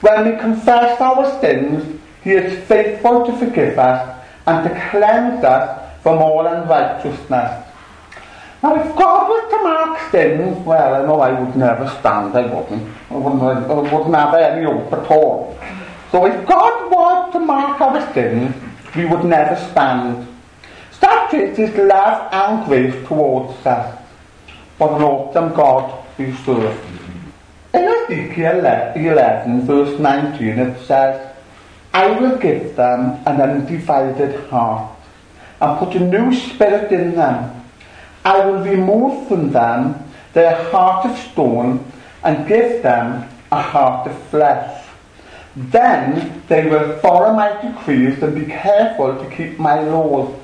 When 0.00 0.24
we 0.24 0.40
confess 0.40 1.00
our 1.00 1.40
sins, 1.40 2.00
He 2.24 2.32
is 2.32 2.66
faithful 2.66 3.26
to 3.26 3.36
forgive 3.36 3.78
us 3.78 4.24
and 4.48 4.68
to 4.68 4.90
cleanse 4.90 5.44
us 5.44 6.02
from 6.02 6.18
all 6.18 6.48
unrighteousness. 6.48 7.69
Now 8.62 8.74
if 8.74 8.94
God 8.94 9.28
was 9.28 9.50
to 9.50 9.62
mark 9.62 10.10
things, 10.10 10.66
well, 10.66 10.94
I 10.94 11.06
know 11.06 11.20
I 11.20 11.40
would 11.40 11.56
never 11.56 11.88
stand, 12.00 12.36
I 12.36 12.42
wouldn't. 12.42 12.94
I 13.10 13.14
wouldn't, 13.14 13.42
I 13.42 13.74
wouldn't 13.74 14.14
have 14.14 14.34
any 14.34 14.66
hope 14.66 14.92
at 14.92 15.10
all. 15.10 15.58
So 16.12 16.26
if 16.26 16.46
God 16.46 16.90
was 16.90 17.32
to 17.32 17.38
mark 17.38 17.80
our 17.80 18.12
sins, 18.12 18.54
we 18.94 19.06
would 19.06 19.24
never 19.24 19.56
stand. 19.70 20.28
Such 20.92 21.32
is 21.34 21.56
his 21.56 21.74
love 21.76 22.28
and 22.32 22.66
grace 22.66 23.08
towards 23.08 23.54
us, 23.64 23.98
but 24.78 25.00
an 25.00 25.32
them 25.32 25.54
God 25.54 26.04
we 26.18 26.34
serve. 26.44 26.78
In 27.72 27.84
Ezekiel 27.84 28.58
11, 28.58 29.62
verse 29.66 29.98
19, 29.98 30.58
it 30.58 30.86
says, 30.86 31.34
I 31.94 32.08
will 32.08 32.36
give 32.36 32.76
them 32.76 33.22
an 33.26 33.40
undivided 33.40 34.48
heart 34.50 34.94
and 35.62 35.78
put 35.78 35.94
a 35.94 36.00
new 36.00 36.34
spirit 36.34 36.92
in 36.92 37.14
them 37.14 37.59
I 38.24 38.44
will 38.44 38.62
remove 38.62 39.28
from 39.28 39.52
them 39.52 40.04
their 40.32 40.70
heart 40.70 41.06
of 41.06 41.18
stone 41.18 41.84
and 42.22 42.46
give 42.46 42.82
them 42.82 43.28
a 43.50 43.62
heart 43.62 44.06
of 44.08 44.22
flesh. 44.28 44.86
Then 45.56 46.42
they 46.48 46.68
will 46.68 46.98
follow 46.98 47.32
my 47.32 47.60
decrees 47.60 48.22
and 48.22 48.34
be 48.34 48.46
careful 48.46 49.16
to 49.16 49.30
keep 49.36 49.58
my 49.58 49.80
laws. 49.80 50.38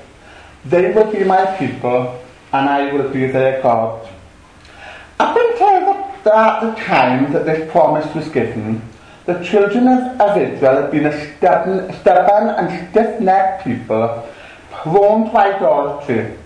They 0.65 0.91
will 0.91 1.11
be 1.11 1.23
my 1.23 1.45
people 1.57 2.19
and 2.51 2.69
I 2.69 2.91
will 2.91 3.09
be 3.09 3.27
their 3.27 3.61
God. 3.61 4.07
Up 5.19 5.35
until 5.35 5.93
the 6.23 6.35
at 6.35 6.59
the 6.61 6.71
time 6.81 7.31
that 7.31 7.45
this 7.45 7.71
promise 7.71 8.13
was 8.13 8.27
given, 8.29 8.81
the 9.25 9.43
children 9.43 9.87
of, 9.87 10.21
of 10.21 10.37
Israel 10.37 10.81
had 10.81 10.91
been 10.91 11.05
a 11.05 11.37
stubborn, 11.37 11.93
stubborn 11.99 12.49
and 12.49 12.89
stiff-necked 12.89 13.63
people, 13.63 14.27
prone 14.71 15.29
to 15.29 15.37
idolatry. 15.37 16.37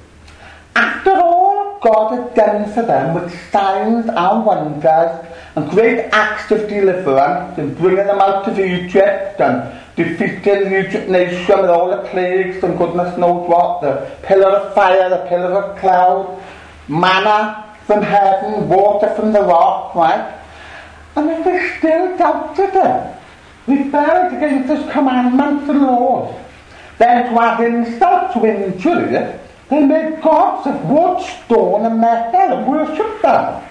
After 0.76 1.12
all 1.12 1.80
God 1.82 2.14
had 2.14 2.34
done 2.36 2.74
for 2.74 2.84
them 2.84 3.16
with 3.16 3.34
signs 3.52 4.08
and 4.08 4.46
wonders 4.46 5.26
and 5.56 5.70
great 5.72 6.10
acts 6.12 6.52
of 6.52 6.70
deliverance 6.70 7.58
in 7.58 7.74
bringing 7.74 8.06
them 8.06 8.20
out 8.20 8.48
of 8.48 8.60
Egypt 8.60 9.42
and 9.42 9.80
defeating 9.96 10.70
the 10.70 10.88
Egypt 10.88 11.10
nation 11.10 11.60
with 11.60 11.70
all 11.70 11.90
the 11.90 12.08
plagues 12.10 12.64
and 12.64 12.78
goodness 12.78 13.18
knows 13.18 13.50
what, 13.50 13.82
the 13.82 14.16
pillar 14.24 14.50
of 14.50 14.74
fire, 14.74 15.10
the 15.10 15.26
pillar 15.28 15.64
of 15.64 15.80
cloud, 15.80 16.42
manna, 16.88 17.66
from 17.86 18.02
heaven, 18.02 18.70
water 18.70 19.14
from 19.16 19.34
the 19.34 19.42
rock, 19.42 19.96
right? 19.96 20.40
And 21.16 21.30
if 21.30 21.44
they 21.44 21.78
still 21.78 22.18
doubted 22.18 22.72
it, 22.74 23.18
rebelled 23.68 24.34
against 24.34 24.70
his 24.70 24.92
commandments 24.92 25.68
and 25.70 25.82
laws, 25.82 26.40
then 27.00 27.34
to 27.34 27.42
add 27.42 27.60
insult 27.62 28.34
to 28.34 28.46
injury, 28.46 29.41
they 29.72 29.86
made 29.86 30.22
gods 30.22 30.68
of 30.68 30.84
wood, 30.90 31.24
stone 31.24 31.86
and 31.86 32.02
metal 32.02 32.58
and 32.58 32.68
worshipped 32.68 33.22
them, 33.22 33.64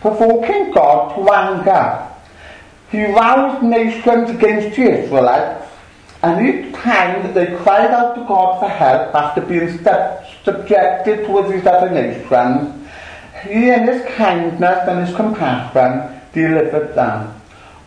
provoking 0.00 0.72
God 0.72 1.14
to 1.14 1.32
anger. 1.32 2.08
He 2.90 3.04
roused 3.04 3.62
nations 3.62 4.30
against 4.30 4.76
the 4.76 5.04
Israelites, 5.04 5.64
and 6.24 6.44
each 6.44 6.74
time 6.74 7.22
that 7.22 7.34
they 7.34 7.56
cried 7.58 7.92
out 7.92 8.16
to 8.16 8.24
God 8.24 8.58
for 8.58 8.68
help 8.68 9.14
after 9.14 9.40
being 9.42 9.78
subjected 10.42 11.24
to 11.26 11.42
his 11.42 11.64
other 11.64 11.90
nations, 11.90 12.74
he 13.44 13.70
in 13.70 13.86
his 13.86 14.04
kindness 14.16 14.88
and 14.88 15.06
his 15.06 15.14
compassion 15.14 16.20
delivered 16.32 16.96
them, 16.96 17.32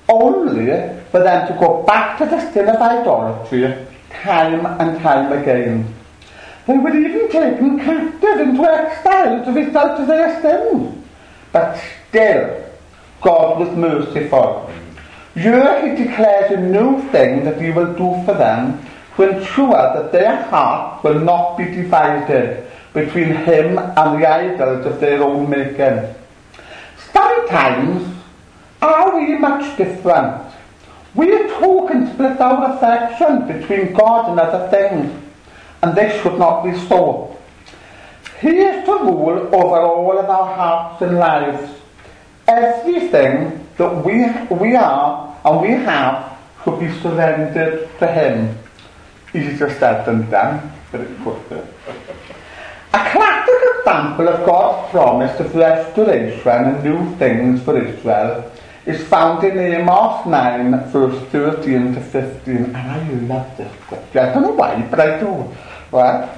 only 0.07 0.67
for 1.11 1.21
them 1.21 1.47
to 1.47 1.59
go 1.59 1.83
back 1.83 2.17
to 2.19 2.25
the 2.25 2.39
sin 2.53 2.69
of 2.69 2.77
idolatry 2.77 3.75
time 4.09 4.65
and 4.79 5.01
time 5.01 5.33
again. 5.33 5.93
They 6.71 6.77
were 6.77 6.95
even 6.95 7.29
taken 7.29 7.79
captive 7.79 8.39
into 8.39 8.63
exile 8.63 9.43
to 9.43 9.49
a 9.49 9.53
result 9.53 9.99
of 9.99 10.07
their 10.07 10.41
sins. 10.41 11.03
But 11.51 11.77
still, 12.07 12.63
God 13.19 13.59
was 13.59 13.75
merciful. 13.75 14.71
Here 15.33 15.81
he 15.81 16.05
declares 16.05 16.51
a 16.51 16.61
new 16.61 17.01
thing 17.09 17.43
that 17.43 17.61
he 17.61 17.71
will 17.71 17.91
do 17.93 18.23
for 18.23 18.35
them 18.35 18.79
to 19.17 19.37
ensure 19.37 19.71
that 19.71 20.13
their 20.13 20.43
heart 20.43 21.03
will 21.03 21.19
not 21.19 21.57
be 21.57 21.65
divided 21.65 22.65
between 22.93 23.35
him 23.35 23.77
and 23.77 24.21
the 24.21 24.25
idols 24.25 24.85
of 24.85 25.01
their 25.01 25.21
own 25.21 25.49
making. 25.49 26.15
Sometimes, 27.11 28.15
are 28.81 29.19
we 29.19 29.37
much 29.37 29.75
different? 29.75 30.41
We 31.15 31.27
too 31.27 31.85
can 31.91 32.13
split 32.13 32.39
our 32.39 32.77
affection 32.77 33.59
between 33.59 33.91
God 33.91 34.29
and 34.29 34.39
other 34.39 34.69
things, 34.69 35.11
and 35.81 35.95
this 35.95 36.21
should 36.21 36.37
not 36.37 36.63
be 36.63 36.77
so. 36.87 37.37
He 38.39 38.49
is 38.49 38.85
to 38.85 38.91
rule 38.91 39.53
over 39.53 39.81
all 39.81 40.17
of 40.17 40.29
our 40.29 40.55
hearts 40.55 41.01
and 41.01 41.17
lives. 41.17 41.71
Everything 42.47 43.67
that 43.77 44.05
we, 44.05 44.25
we 44.55 44.75
are 44.75 45.39
and 45.45 45.61
we 45.61 45.69
have 45.69 46.37
should 46.63 46.79
be 46.79 46.91
surrendered 47.01 47.89
to 47.99 48.07
Him. 48.07 48.57
Easier 49.33 49.73
said 49.79 50.05
than 50.05 50.29
done, 50.29 50.71
but 50.91 51.01
it's 51.01 51.23
good. 51.23 51.67
A 52.93 53.09
classic 53.11 53.55
example 53.77 54.27
of 54.27 54.45
God's 54.45 54.91
promise 54.91 55.39
of 55.39 55.55
restoration 55.55 56.47
and 56.47 56.83
new 56.83 57.15
things 57.15 57.61
for 57.61 57.77
Israel 57.79 58.51
is 58.85 59.01
found 59.07 59.43
in 59.43 59.57
Amos 59.57 60.25
9, 60.25 60.91
verse 60.91 61.21
13 61.29 61.93
to 61.93 62.01
15. 62.01 62.55
And 62.55 62.75
I 62.75 63.09
love 63.33 63.57
this 63.57 63.71
scripture. 63.83 64.19
I 64.19 64.33
don't 64.33 64.43
know 64.43 64.51
why, 64.51 64.81
but 64.89 64.99
I 64.99 65.19
do. 65.19 65.47
Right? 65.91 66.37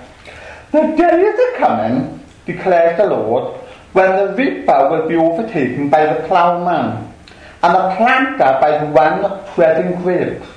The 0.72 0.82
days 0.82 1.36
are 1.40 1.58
coming, 1.58 2.20
declares 2.46 2.98
the 2.98 3.08
Lord, 3.08 3.60
when 3.94 4.10
the 4.18 4.34
reaper 4.36 4.90
will 4.90 5.08
be 5.08 5.16
overtaken 5.16 5.90
by 5.90 6.06
the 6.06 6.28
ploughman, 6.28 7.14
and 7.62 7.76
the 7.76 7.96
planter 7.96 8.58
by 8.60 8.78
the 8.80 8.92
one 8.92 9.54
treading 9.54 10.02
grapes. 10.02 10.48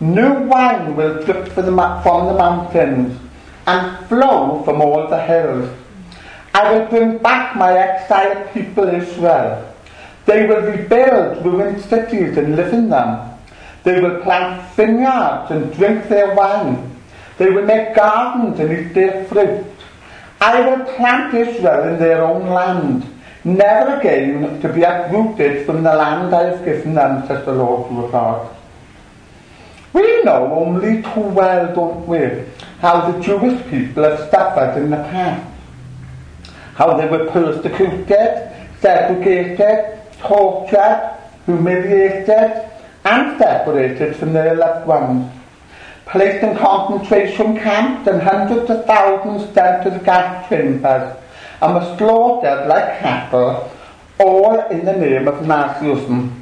New 0.00 0.32
wine 0.48 0.96
will 0.96 1.22
drip 1.24 1.48
from 1.48 1.66
the 1.66 1.72
mountains 1.72 3.20
and 3.66 4.06
flow 4.08 4.62
from 4.64 4.80
all 4.80 5.08
the 5.08 5.20
hills. 5.22 5.70
I 6.54 6.72
will 6.72 6.86
bring 6.86 7.18
back 7.18 7.54
my 7.54 7.76
exiled 7.76 8.52
people 8.52 8.88
Israel. 8.88 9.74
They 10.24 10.46
will 10.46 10.62
rebuild 10.62 11.44
ruined 11.44 11.82
cities 11.82 12.36
and 12.36 12.56
live 12.56 12.72
in 12.72 12.88
them. 12.88 13.30
They 13.84 14.00
will 14.00 14.20
plant 14.22 14.74
vineyards 14.74 15.50
and 15.50 15.72
drink 15.74 16.08
their 16.08 16.34
wine. 16.34 16.96
They 17.40 17.48
will 17.48 17.64
make 17.64 17.94
gardens 17.94 18.60
and 18.60 18.70
eat 18.70 18.92
their 18.92 19.24
fruit. 19.24 19.64
I 20.42 20.60
will 20.60 20.84
plant 20.84 21.32
Israel 21.32 21.88
in 21.88 21.98
their 21.98 22.22
own 22.22 22.50
land, 22.50 23.02
never 23.44 23.98
again 23.98 24.60
to 24.60 24.68
be 24.70 24.82
uprooted 24.82 25.64
from 25.64 25.82
the 25.82 25.94
land 25.94 26.34
I 26.34 26.50
have 26.50 26.62
given 26.66 26.92
them, 26.92 27.26
says 27.26 27.46
the 27.46 27.52
Lord 27.52 27.90
your 27.92 28.10
God. 28.10 28.54
We 29.94 30.22
know 30.22 30.52
only 30.52 31.00
too 31.00 31.28
well, 31.32 31.74
don't 31.74 32.06
we, 32.06 32.44
how 32.80 33.10
the 33.10 33.18
Jewish 33.20 33.66
people 33.68 34.02
have 34.02 34.28
suffered 34.30 34.76
in 34.76 34.90
the 34.90 34.96
past. 34.96 35.50
How 36.74 36.94
they 36.98 37.08
were 37.08 37.24
persecuted, 37.30 38.52
segregated, 38.80 39.98
tortured, 40.18 41.16
humiliated, 41.46 42.68
and 43.06 43.38
separated 43.38 44.16
from 44.16 44.34
their 44.34 44.56
loved 44.56 44.86
ones. 44.86 45.39
Placed 46.10 46.42
in 46.42 46.56
concentration 46.56 47.56
camps 47.56 48.08
and 48.08 48.20
hundreds 48.20 48.68
of 48.68 48.84
thousands 48.84 49.54
sent 49.54 49.84
to 49.84 49.90
the 49.90 50.00
gas 50.00 50.48
chambers 50.48 51.16
and 51.62 51.74
were 51.74 51.96
slaughtered 51.96 52.66
like 52.68 52.98
cattle, 52.98 53.70
all 54.18 54.60
in 54.70 54.84
the 54.84 54.96
name 54.96 55.28
of 55.28 55.34
Nazism. 55.44 56.32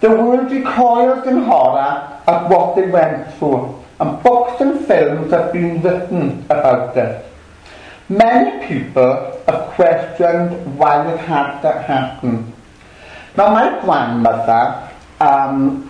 The 0.00 0.08
world 0.08 0.50
recoils 0.50 1.26
in 1.26 1.42
horror 1.42 2.22
at 2.26 2.48
what 2.48 2.74
they 2.74 2.86
went 2.86 3.34
through, 3.34 3.78
and 4.00 4.22
books 4.22 4.60
and 4.62 4.86
films 4.86 5.30
have 5.30 5.52
been 5.52 5.82
written 5.82 6.42
about 6.48 6.96
it. 6.96 7.26
Many 8.08 8.66
people 8.66 9.42
have 9.46 9.66
questioned 9.74 10.78
why 10.78 11.12
it 11.12 11.18
had 11.18 11.60
to 11.60 11.70
happen. 11.70 12.50
Now, 13.36 13.52
my 13.52 13.78
grandmother, 13.82 14.90
um, 15.20 15.89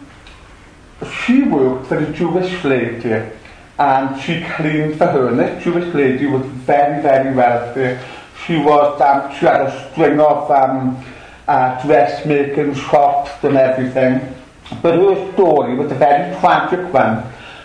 She 1.09 1.42
worked 1.42 1.87
for 1.87 1.99
a 1.99 2.12
Jewish 2.12 2.62
lady 2.64 3.30
and 3.78 4.21
she 4.21 4.45
cleaned 4.57 4.99
for 4.99 5.07
her. 5.07 5.28
And 5.28 5.38
this 5.38 5.64
Jewish 5.64 5.95
lady 5.95 6.26
was 6.26 6.45
very, 6.45 7.00
very 7.02 7.35
wealthy. 7.35 7.99
She 8.45 8.59
was, 8.59 9.00
um, 9.00 9.33
she 9.35 9.47
had 9.47 9.62
a 9.62 9.90
string 9.90 10.21
of 10.21 10.50
um, 10.50 11.02
uh, 11.49 11.83
dressmaking 11.83 12.75
shops 12.75 13.30
and 13.42 13.57
everything. 13.57 14.35
But 14.83 14.95
her 14.97 15.33
story 15.33 15.75
was 15.76 15.90
a 15.90 15.95
very 15.95 16.38
tragic 16.40 16.92
one. 16.92 17.25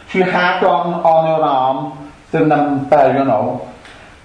She 0.10 0.20
had 0.20 0.63
on, 0.63 0.94
on 0.94 1.25
her 1.25 1.44
arm 1.44 2.12
the 2.32 2.39
number, 2.46 3.18
you 3.18 3.25
know, 3.25 3.72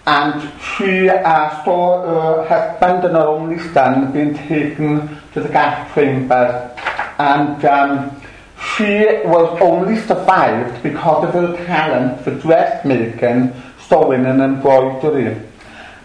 and 0.07 0.41
she 0.61 1.09
uh, 1.09 1.65
saw 1.65 2.03
her 2.03 2.49
husband 2.49 3.05
and 3.05 3.15
her 3.15 3.27
only 3.27 3.59
son 3.73 4.13
being 4.13 4.35
taken 4.35 5.21
to 5.33 5.41
the 5.41 5.49
gas 5.49 5.93
chambers. 5.95 6.79
And 7.19 7.65
um, 7.65 8.20
she 8.61 9.05
was 9.25 9.59
only 9.61 9.97
survived 9.99 10.83
because 10.83 11.25
of 11.25 11.33
her 11.33 11.65
talent 11.65 12.21
for 12.23 12.35
dressmaking, 12.35 13.53
sewing 13.89 14.27
and 14.27 14.41
embroidery. 14.41 15.41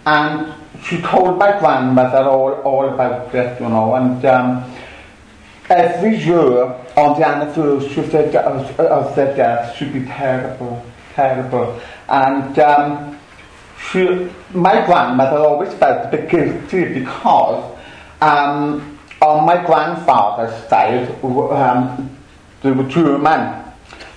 And 0.05 0.53
she 0.83 1.01
told 1.01 1.37
my 1.37 1.57
grandmother 1.59 2.29
all, 2.29 2.53
all 2.61 2.93
about 2.93 3.33
it, 3.33 3.59
you 3.59 3.67
know, 3.67 3.95
and 3.95 4.23
um, 4.25 4.71
every 5.69 6.17
year 6.17 6.63
on 6.95 7.19
the 7.19 7.27
anniversary 7.27 8.03
of 8.03 8.11
their, 8.11 8.39
of, 8.41 8.79
of 8.79 9.15
their 9.15 9.35
death 9.35 9.75
should 9.75 9.91
be 9.91 10.05
terrible, 10.05 10.85
terrible. 11.13 11.79
And 12.07 12.57
um, 12.59 13.19
she, 13.89 14.29
my 14.53 14.85
grandmother 14.85 15.37
always 15.37 15.73
felt 15.73 16.05
a 16.05 16.17
bit 16.17 16.29
guilty 16.29 16.99
because 16.99 17.77
um, 18.21 18.97
on 19.21 19.45
my 19.45 19.65
grandfather's 19.65 20.53
side, 20.69 21.09
um, 21.23 22.14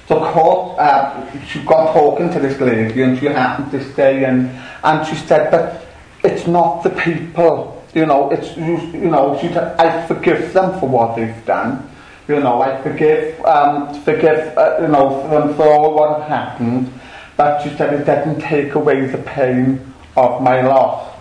So 0.08 0.20
of 0.20 0.32
course, 0.32 0.78
uh, 0.78 1.44
she 1.46 1.62
got 1.64 1.92
talking 1.92 2.32
to 2.32 2.40
this 2.40 2.58
lady 2.60 3.02
and 3.02 3.18
she 3.18 3.26
happened 3.26 3.70
to 3.72 3.92
stay 3.92 4.24
and, 4.24 4.48
and 4.82 5.06
she 5.06 5.14
said, 5.14 5.50
but 5.50 5.86
it's 6.24 6.46
not 6.46 6.82
the 6.82 6.90
people 6.90 7.78
you 7.94 8.06
know, 8.06 8.30
it's 8.30 8.56
you, 8.56 8.78
you 8.92 9.10
know, 9.10 9.38
she 9.40 9.48
said, 9.48 9.78
I 9.78 10.06
forgive 10.06 10.52
them 10.52 10.78
for 10.78 10.88
what 10.88 11.16
they've 11.16 11.44
done. 11.46 11.88
You 12.28 12.40
know, 12.40 12.60
I 12.60 12.80
forgive, 12.82 13.42
um, 13.44 13.94
forgive, 14.02 14.56
uh, 14.58 14.78
you 14.82 14.88
know, 14.88 15.28
them 15.30 15.54
for 15.54 15.64
all 15.64 15.94
what 15.94 16.28
happened. 16.28 16.92
But 17.36 17.62
she 17.62 17.70
said 17.76 17.94
it 17.94 18.04
didn't 18.04 18.40
take 18.40 18.74
away 18.74 19.06
the 19.06 19.18
pain 19.18 19.80
of 20.16 20.42
my 20.42 20.60
loss. 20.60 21.16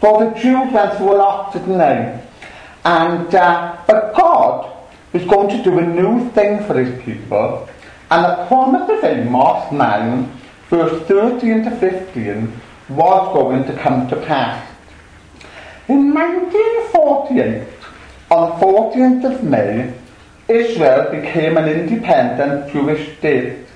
So 0.00 0.18
the 0.18 0.38
Jews 0.38 0.72
went 0.72 0.94
through 0.96 1.14
a 1.14 1.16
lot, 1.16 1.52
didn't 1.52 1.78
they? 1.78 2.22
And 2.84 3.34
uh, 3.34 3.78
but 3.86 4.14
God 4.14 4.75
was 5.16 5.26
going 5.26 5.48
to 5.48 5.62
do 5.64 5.78
a 5.78 5.86
new 5.86 6.30
thing 6.32 6.62
for 6.64 6.78
His 6.78 7.02
people, 7.02 7.66
and 8.10 8.24
the 8.24 8.46
promise 8.46 8.88
of 8.90 9.02
Amos 9.02 9.72
9, 9.72 10.40
verse 10.68 11.06
13 11.08 11.64
to 11.64 11.70
15, 11.70 12.60
was 12.90 13.32
going 13.32 13.64
to 13.64 13.82
come 13.82 14.06
to 14.08 14.16
pass. 14.16 14.70
In 15.88 16.12
1948, 16.12 17.66
on 18.30 18.50
the 18.50 18.66
14th 18.66 19.34
of 19.34 19.42
May, 19.42 19.94
Israel 20.48 21.10
became 21.10 21.56
an 21.56 21.68
independent 21.68 22.70
Jewish 22.72 23.16
state. 23.16 23.66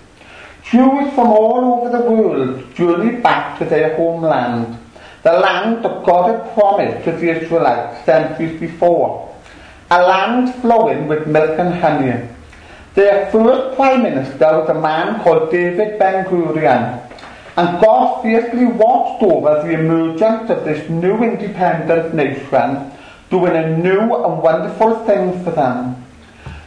Jews 0.62 1.12
from 1.14 1.28
all 1.28 1.80
over 1.80 1.96
the 1.96 2.10
world 2.10 2.74
journeyed 2.74 3.22
back 3.22 3.58
to 3.58 3.64
their 3.64 3.96
homeland, 3.96 4.78
the 5.22 5.32
land 5.32 5.84
that 5.84 6.04
God 6.04 6.34
had 6.34 6.54
promised 6.54 7.04
to 7.04 7.12
the 7.12 7.30
Israelites 7.30 8.04
centuries 8.04 8.60
before, 8.60 9.29
a 9.90 10.02
land 10.02 10.54
flowing 10.62 11.08
with 11.08 11.26
milk 11.26 11.58
and 11.58 11.74
honey. 11.74 12.28
Their 12.94 13.30
first 13.32 13.76
prime 13.76 14.02
minister 14.02 14.46
was 14.46 14.68
a 14.68 14.74
man 14.74 15.20
called 15.22 15.50
David 15.50 15.98
Ben-Gurion, 15.98 17.10
and 17.56 17.80
God 17.80 18.22
fiercely 18.22 18.66
watched 18.66 19.22
over 19.22 19.62
the 19.62 19.74
emergence 19.74 20.48
of 20.50 20.64
this 20.64 20.88
new 20.88 21.22
independent 21.22 22.14
nation, 22.14 22.92
doing 23.30 23.56
a 23.56 23.76
new 23.76 24.00
and 24.00 24.42
wonderful 24.42 25.04
thing 25.06 25.42
for 25.44 25.50
them. 25.50 25.96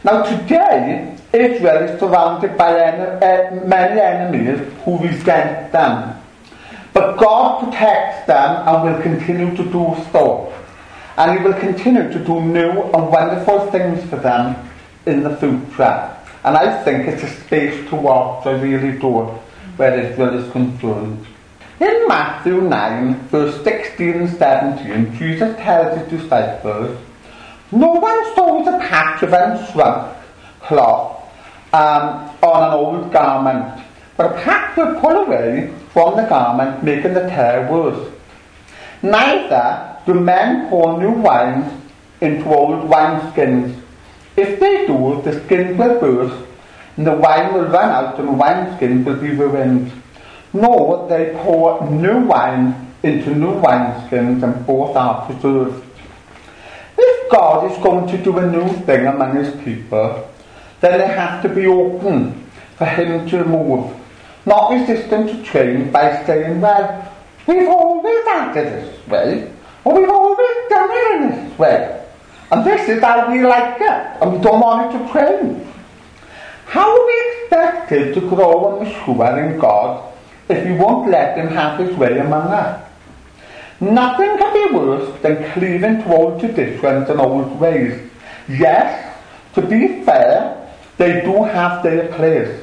Now 0.04 0.22
today, 0.22 1.16
Israel 1.32 1.88
is 1.88 1.98
surrounded 1.98 2.56
by 2.58 2.78
en- 2.78 3.22
uh, 3.22 3.64
many 3.66 4.00
enemies 4.00 4.60
who 4.84 4.98
resent 4.98 5.72
them. 5.72 6.20
But 6.92 7.16
God 7.16 7.64
protects 7.64 8.26
them 8.26 8.68
and 8.68 8.84
will 8.84 9.02
continue 9.02 9.56
to 9.56 9.64
do 9.64 9.96
so. 10.12 10.52
And 11.16 11.38
He 11.38 11.44
will 11.44 11.58
continue 11.58 12.12
to 12.12 12.18
do 12.24 12.40
new 12.40 12.82
and 12.82 13.10
wonderful 13.10 13.70
things 13.70 14.08
for 14.10 14.16
them 14.16 14.56
in 15.06 15.22
the 15.22 15.36
future. 15.36 16.16
And 16.44 16.56
I 16.56 16.82
think 16.84 17.08
it's 17.08 17.22
a 17.22 17.28
space 17.28 17.88
to 17.88 17.96
watch, 17.96 18.46
I 18.46 18.52
really 18.52 18.98
do 18.98 19.30
where 19.76 19.98
Israel 19.98 20.38
is 20.38 20.50
concerned. 20.52 21.26
In 21.80 22.06
Matthew 22.06 22.60
9, 22.60 23.14
verse 23.28 23.64
16 23.64 24.12
and 24.12 24.30
17, 24.30 25.16
Jesus 25.16 25.56
tells 25.56 25.98
his 25.98 26.20
disciples, 26.20 26.96
No 27.72 27.92
one 27.92 28.24
sews 28.34 28.68
a 28.68 28.78
patch 28.78 29.22
of 29.22 29.30
unshrunk 29.30 30.16
cloth 30.60 31.22
um, 31.72 32.30
on 32.42 32.62
an 32.68 32.74
old 32.74 33.12
garment, 33.12 33.82
but 34.16 34.32
a 34.32 34.40
patch 34.42 34.76
will 34.76 35.00
pull 35.00 35.24
away 35.24 35.72
from 35.92 36.16
the 36.16 36.22
garment, 36.24 36.84
making 36.84 37.14
the 37.14 37.28
tear 37.28 37.70
worse. 37.70 38.12
Neither 39.02 39.93
do 40.06 40.14
men 40.14 40.68
pour 40.68 40.98
new 40.98 41.10
wine 41.10 41.82
into 42.20 42.44
old 42.46 42.88
wineskins. 42.88 43.80
If 44.36 44.60
they 44.60 44.86
do, 44.86 45.22
the 45.22 45.44
skins 45.44 45.78
will 45.78 46.00
burst 46.00 46.46
and 46.96 47.06
the 47.06 47.12
wine 47.12 47.52
will 47.54 47.66
run 47.66 47.90
out 47.90 48.18
and 48.18 48.28
the 48.28 48.32
wineskin 48.32 49.04
will 49.04 49.16
be 49.16 49.30
ruined. 49.30 49.90
Nor 50.52 51.08
they 51.08 51.34
pour 51.38 51.88
new 51.90 52.20
wine 52.20 52.92
into 53.02 53.34
new 53.34 53.60
wineskins 53.60 54.42
and 54.42 54.66
both 54.66 54.96
are 54.96 55.26
preserved. 55.26 55.84
If 56.96 57.30
God 57.30 57.70
is 57.70 57.78
going 57.82 58.06
to 58.08 58.18
do 58.18 58.38
a 58.38 58.50
new 58.50 58.68
thing 58.84 59.06
among 59.06 59.36
his 59.36 59.54
people, 59.64 60.30
then 60.80 60.98
they 60.98 61.08
have 61.08 61.42
to 61.42 61.48
be 61.48 61.66
open 61.66 62.44
for 62.76 62.86
him 62.86 63.28
to 63.28 63.44
move, 63.44 63.94
not 64.46 64.70
resistant 64.70 65.30
to 65.30 65.42
change 65.42 65.92
by 65.92 66.24
saying, 66.24 66.60
well, 66.60 67.12
we've 67.46 67.68
always 67.68 68.26
acted 68.26 68.66
this 68.66 69.08
way, 69.08 69.53
or 69.84 70.00
we've 70.00 70.08
always 70.08 70.68
done 70.68 70.90
in 71.12 71.30
this 71.30 71.58
way. 71.58 72.00
And 72.50 72.64
this 72.64 72.88
is 72.88 73.02
how 73.02 73.30
we 73.30 73.44
like 73.44 73.80
it, 73.80 74.22
and 74.22 74.32
we 74.32 74.38
don't 74.38 74.60
want 74.60 74.94
it 74.94 74.98
to 74.98 75.12
change. 75.12 75.66
How 76.66 76.90
are 76.90 77.06
we 77.06 77.32
expected 77.42 78.14
to 78.14 78.20
grow 78.20 78.78
and 78.78 78.88
mature 78.88 79.38
in 79.38 79.58
God 79.58 80.12
if 80.48 80.64
we 80.64 80.72
won't 80.72 81.10
let 81.10 81.36
Him 81.38 81.48
have 81.48 81.78
His 81.78 81.96
way 81.96 82.18
among 82.18 82.48
us? 82.48 82.80
Nothing 83.80 84.38
can 84.38 84.52
be 84.52 84.76
worse 84.76 85.20
than 85.20 85.52
cleaving 85.52 86.02
to 86.02 86.14
old 86.14 86.40
traditions 86.40 87.10
and 87.10 87.20
old 87.20 87.58
ways. 87.60 88.00
Yes, 88.48 89.16
to 89.54 89.62
be 89.62 90.02
fair, 90.04 90.70
they 90.96 91.20
do 91.22 91.44
have 91.44 91.82
their 91.82 92.08
place. 92.14 92.60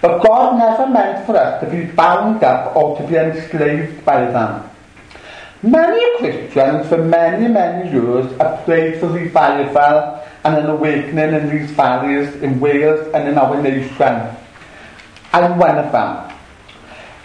But 0.00 0.22
God 0.22 0.58
never 0.58 0.90
meant 0.90 1.26
for 1.26 1.36
us 1.36 1.62
to 1.62 1.70
be 1.70 1.84
bound 1.84 2.42
up 2.42 2.74
or 2.74 2.96
to 2.98 3.06
be 3.06 3.16
enslaved 3.16 4.04
by 4.04 4.30
them. 4.30 4.69
Many 5.62 6.16
Christians 6.16 6.88
for 6.88 6.96
many, 6.96 7.46
many 7.46 7.90
years 7.90 8.24
have 8.38 8.64
prayed 8.64 8.98
for 8.98 9.08
revival 9.08 10.24
and 10.42 10.56
an 10.56 10.70
awakening 10.70 11.34
in 11.34 11.50
these 11.50 11.70
valleys, 11.72 12.34
in 12.36 12.58
Wales 12.60 13.06
and 13.12 13.28
in 13.28 13.36
our 13.36 13.60
nation. 13.60 14.36
I'm 15.34 15.58
one 15.58 15.76
of 15.76 15.92
them. 15.92 16.32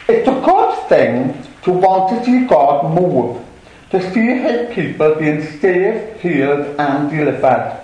It's 0.10 0.28
a 0.28 0.42
good 0.42 0.90
thing 0.90 1.48
to 1.64 1.72
want 1.72 2.10
to 2.10 2.26
see 2.26 2.46
God 2.46 2.94
move, 2.94 3.42
to 3.92 4.02
see 4.12 4.38
his 4.38 4.76
people 4.76 5.16
being 5.16 5.42
saved, 5.62 6.20
healed 6.20 6.76
and 6.78 7.10
delivered, 7.10 7.80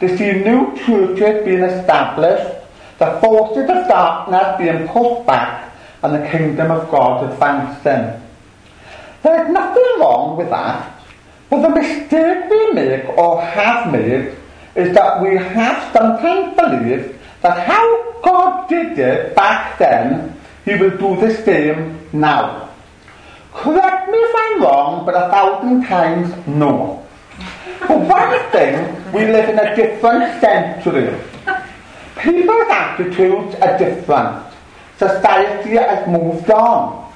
to 0.00 0.18
see 0.18 0.32
new 0.32 0.76
churches 0.78 1.44
being 1.44 1.62
established, 1.62 2.58
the 2.98 3.20
forces 3.20 3.70
of 3.70 3.86
darkness 3.86 4.58
being 4.58 4.88
pushed 4.88 5.26
back 5.28 5.72
and 6.02 6.14
the 6.14 6.28
kingdom 6.28 6.72
of 6.72 6.90
God 6.90 7.30
advancing. 7.30 8.21
There 9.22 9.44
is 9.44 9.52
nothing 9.52 9.90
wrong 9.98 10.36
with 10.36 10.50
that, 10.50 11.00
but 11.48 11.62
the 11.62 11.68
mistake 11.68 12.50
we 12.50 12.72
make 12.72 13.08
or 13.16 13.40
have 13.40 13.92
made 13.92 14.34
is 14.74 14.94
that 14.94 15.22
we 15.22 15.36
have 15.36 15.92
sometimes 15.92 16.56
believed 16.56 17.14
that 17.42 17.66
how 17.66 18.12
God 18.22 18.68
did 18.68 18.98
it 18.98 19.34
back 19.36 19.78
then, 19.78 20.34
he 20.64 20.74
will 20.74 20.96
do 20.96 21.20
the 21.20 21.34
same 21.44 21.98
now. 22.12 22.68
Correct 23.52 24.08
me 24.10 24.18
if 24.18 24.34
I'm 24.34 24.62
wrong, 24.62 25.04
but 25.04 25.14
a 25.14 25.28
thousand 25.30 25.84
times 25.84 26.34
no. 26.46 27.04
For 27.86 27.98
one 27.98 28.50
thing, 28.50 29.12
we 29.12 29.26
live 29.26 29.48
in 29.48 29.58
a 29.58 29.76
different 29.76 30.40
century. 30.40 31.18
People's 32.16 32.68
attitudes 32.70 33.54
are 33.56 33.76
different. 33.78 34.46
Society 34.96 35.76
has 35.76 36.06
moved 36.08 36.48
on. 36.50 37.12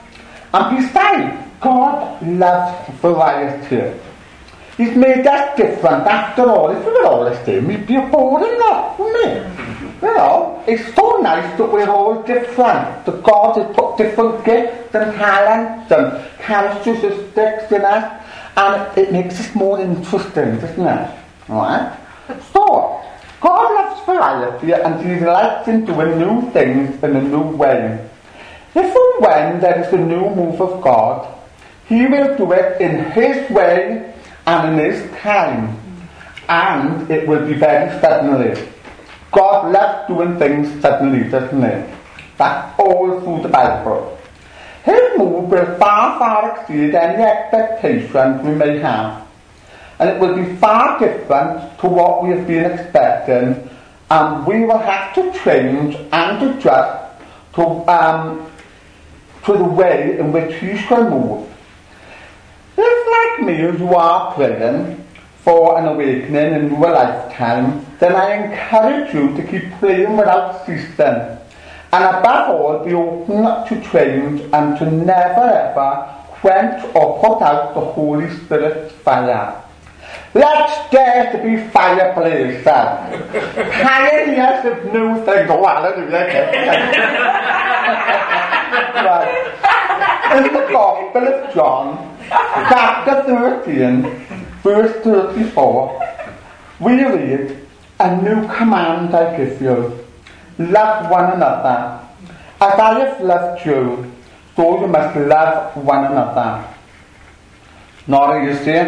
And 0.53 0.77
besides, 0.77 1.46
God 1.61 2.27
loves 2.27 2.91
variety. 3.01 3.99
He's 4.77 4.95
made 4.95 5.27
us 5.27 5.57
different 5.57 6.07
after 6.07 6.43
all. 6.43 6.71
If 6.71 6.85
we 6.85 6.93
were 6.93 7.07
all 7.07 7.25
the 7.25 7.45
same, 7.45 7.67
we'd 7.67 7.87
be 7.87 7.97
boring 7.97 8.59
lot, 8.61 8.99
wouldn't 8.99 9.51
we? 10.03 10.09
You 10.09 10.15
know, 10.15 10.63
it's 10.67 10.95
so 10.95 11.17
nice 11.23 11.57
that 11.57 11.73
we're 11.73 11.89
all 11.89 12.23
different. 12.23 13.07
That 13.07 13.23
God 13.23 13.57
has 13.57 13.75
put 13.75 13.97
different 13.97 14.45
gifts 14.45 14.95
and 14.95 15.15
talents 15.15 15.91
and 15.91 16.31
characteristics 16.41 17.73
in 17.73 17.83
us, 17.83 18.23
and 18.57 18.99
it 18.99 19.13
makes 19.13 19.41
us 19.41 19.55
more 19.55 19.81
interesting, 19.81 20.59
doesn't 20.59 20.87
it? 20.87 21.19
Alright? 21.49 21.99
So, 22.53 23.03
God 23.41 23.75
loves 23.75 24.05
variety 24.05 24.73
and 24.73 25.01
He 25.01 25.19
delights 25.19 25.69
in 25.69 25.87
doing 25.87 26.19
new 26.19 26.51
things 26.51 27.03
in 27.03 27.17
a 27.17 27.23
new 27.23 27.57
way. 27.57 28.07
If 28.75 28.95
and 28.95 29.25
when 29.25 29.61
there 29.61 29.81
is 29.83 29.93
a 29.95 29.97
new 29.97 30.29
move 30.35 30.61
of 30.61 30.83
God, 30.83 31.36
He 31.89 32.07
will 32.07 32.37
do 32.37 32.53
it 32.53 32.81
in 32.81 33.11
His 33.13 33.49
way 33.51 34.13
and 34.47 34.81
in 34.81 34.91
His 34.91 35.11
time, 35.21 35.79
and 36.49 37.09
it 37.11 37.29
will 37.29 37.47
be 37.47 37.55
very 37.55 37.91
suddenly. 38.01 38.61
God 39.33 39.73
loves 39.73 40.09
doing 40.09 40.39
things 40.39 40.81
suddenly, 40.83 41.29
doesn't 41.31 41.63
He? 41.63 41.95
That's 42.37 42.79
all 42.79 43.21
through 43.21 43.43
the 43.43 43.49
Bible. 43.49 44.19
His 44.85 45.19
move 45.19 45.49
will 45.51 45.79
far, 45.79 46.19
far 46.19 46.61
exceed 46.61 46.95
any 46.95 47.23
expectations 47.23 48.43
we 48.43 48.55
may 48.55 48.79
have. 48.79 49.27
And 49.99 50.11
it 50.11 50.21
will 50.21 50.37
be 50.37 50.57
far 50.57 50.99
different 50.99 51.79
to 51.81 51.87
what 51.89 52.23
we 52.23 52.31
have 52.31 52.47
been 52.47 52.71
expecting, 52.71 53.69
and 54.11 54.47
we 54.47 54.65
will 54.65 54.79
have 54.79 55.15
to 55.15 55.33
change 55.45 55.97
and 56.13 56.51
adjust 56.51 57.21
to, 57.55 57.63
um, 57.91 58.51
to 59.45 59.53
the 59.53 59.65
way 59.65 60.19
in 60.19 60.33
which 60.33 60.55
He 60.57 60.77
shall 60.77 61.09
move. 61.09 61.46
If, 62.79 63.39
like 63.39 63.47
me, 63.47 63.79
you 63.79 63.95
are 63.95 64.35
praying 64.35 65.05
for 65.43 65.79
an 65.79 65.87
awakening 65.87 66.55
in 66.55 66.71
your 66.71 66.91
lifetime, 66.91 67.87
then 68.01 68.15
I 68.15 68.35
encourage 68.35 69.15
you 69.15 69.35
to 69.37 69.43
keep 69.43 69.71
praying 69.79 70.17
without 70.17 70.67
ceasing. 70.67 71.39
And 71.93 72.05
above 72.05 72.51
all, 72.51 72.85
be 72.85 72.93
open 72.93 73.45
to 73.69 73.91
change 73.91 74.41
and 74.53 74.77
to 74.79 74.91
never 74.91 75.45
ever 75.45 76.17
quench 76.41 76.85
or 76.95 77.21
put 77.21 77.43
out 77.43 77.75
the 77.75 77.81
Holy 77.81 78.29
Spirit's 78.39 78.93
fire. 78.97 79.63
Let's 80.35 80.91
dare 80.91 81.33
to 81.33 81.39
be 81.43 81.57
fireplace 81.71 82.63
then. 82.65 83.23
Pioneers 83.83 84.65
of 84.67 84.93
new 84.93 85.25
things. 85.25 85.49
Oh, 85.51 85.63
right. 89.07 89.66
In 90.35 90.43
the 90.53 90.67
Gospel 90.73 91.29
of 91.29 91.55
John, 91.55 92.17
chapter 92.29 93.23
13, 93.65 94.03
verse 94.63 94.93
34, 95.05 96.01
we 96.81 97.05
read, 97.05 97.67
A 98.01 98.21
new 98.23 98.47
command 98.49 99.15
I 99.15 99.37
give 99.37 99.61
you. 99.63 100.05
Love 100.59 101.11
one 101.11 101.33
another. 101.33 102.01
As 102.61 102.79
I 102.81 102.99
have 103.01 103.21
loved 103.21 103.65
you, 103.65 104.11
so 104.57 104.81
you 104.81 104.87
must 104.89 105.17
love 105.17 105.77
one 105.77 106.05
another. 106.05 106.65
Nor 108.07 108.43
you 108.43 108.55
see, 108.57 108.83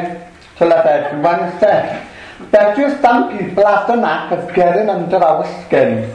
to 0.57 0.64
let 0.64 0.87
everyone 0.87 1.59
say. 1.61 2.05
that 2.51 2.77
just 2.77 3.01
some 3.03 3.37
people 3.37 3.66
have 3.66 3.87
the 3.87 3.96
knack 3.96 4.33
of 4.33 4.55
getting 4.55 4.88
under 4.88 5.16
our 5.16 5.44
skin 5.64 6.11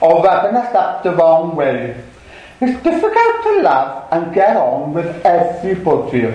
or 0.00 0.22
rubbing 0.22 0.56
us 0.56 0.74
up 0.74 1.02
the 1.02 1.12
wrong 1.12 1.54
way. 1.54 1.94
It's 2.60 2.82
difficult 2.82 3.42
to 3.44 3.62
love 3.62 4.08
and 4.10 4.34
get 4.34 4.56
on 4.56 4.92
with 4.92 5.24
everybody. 5.24 6.26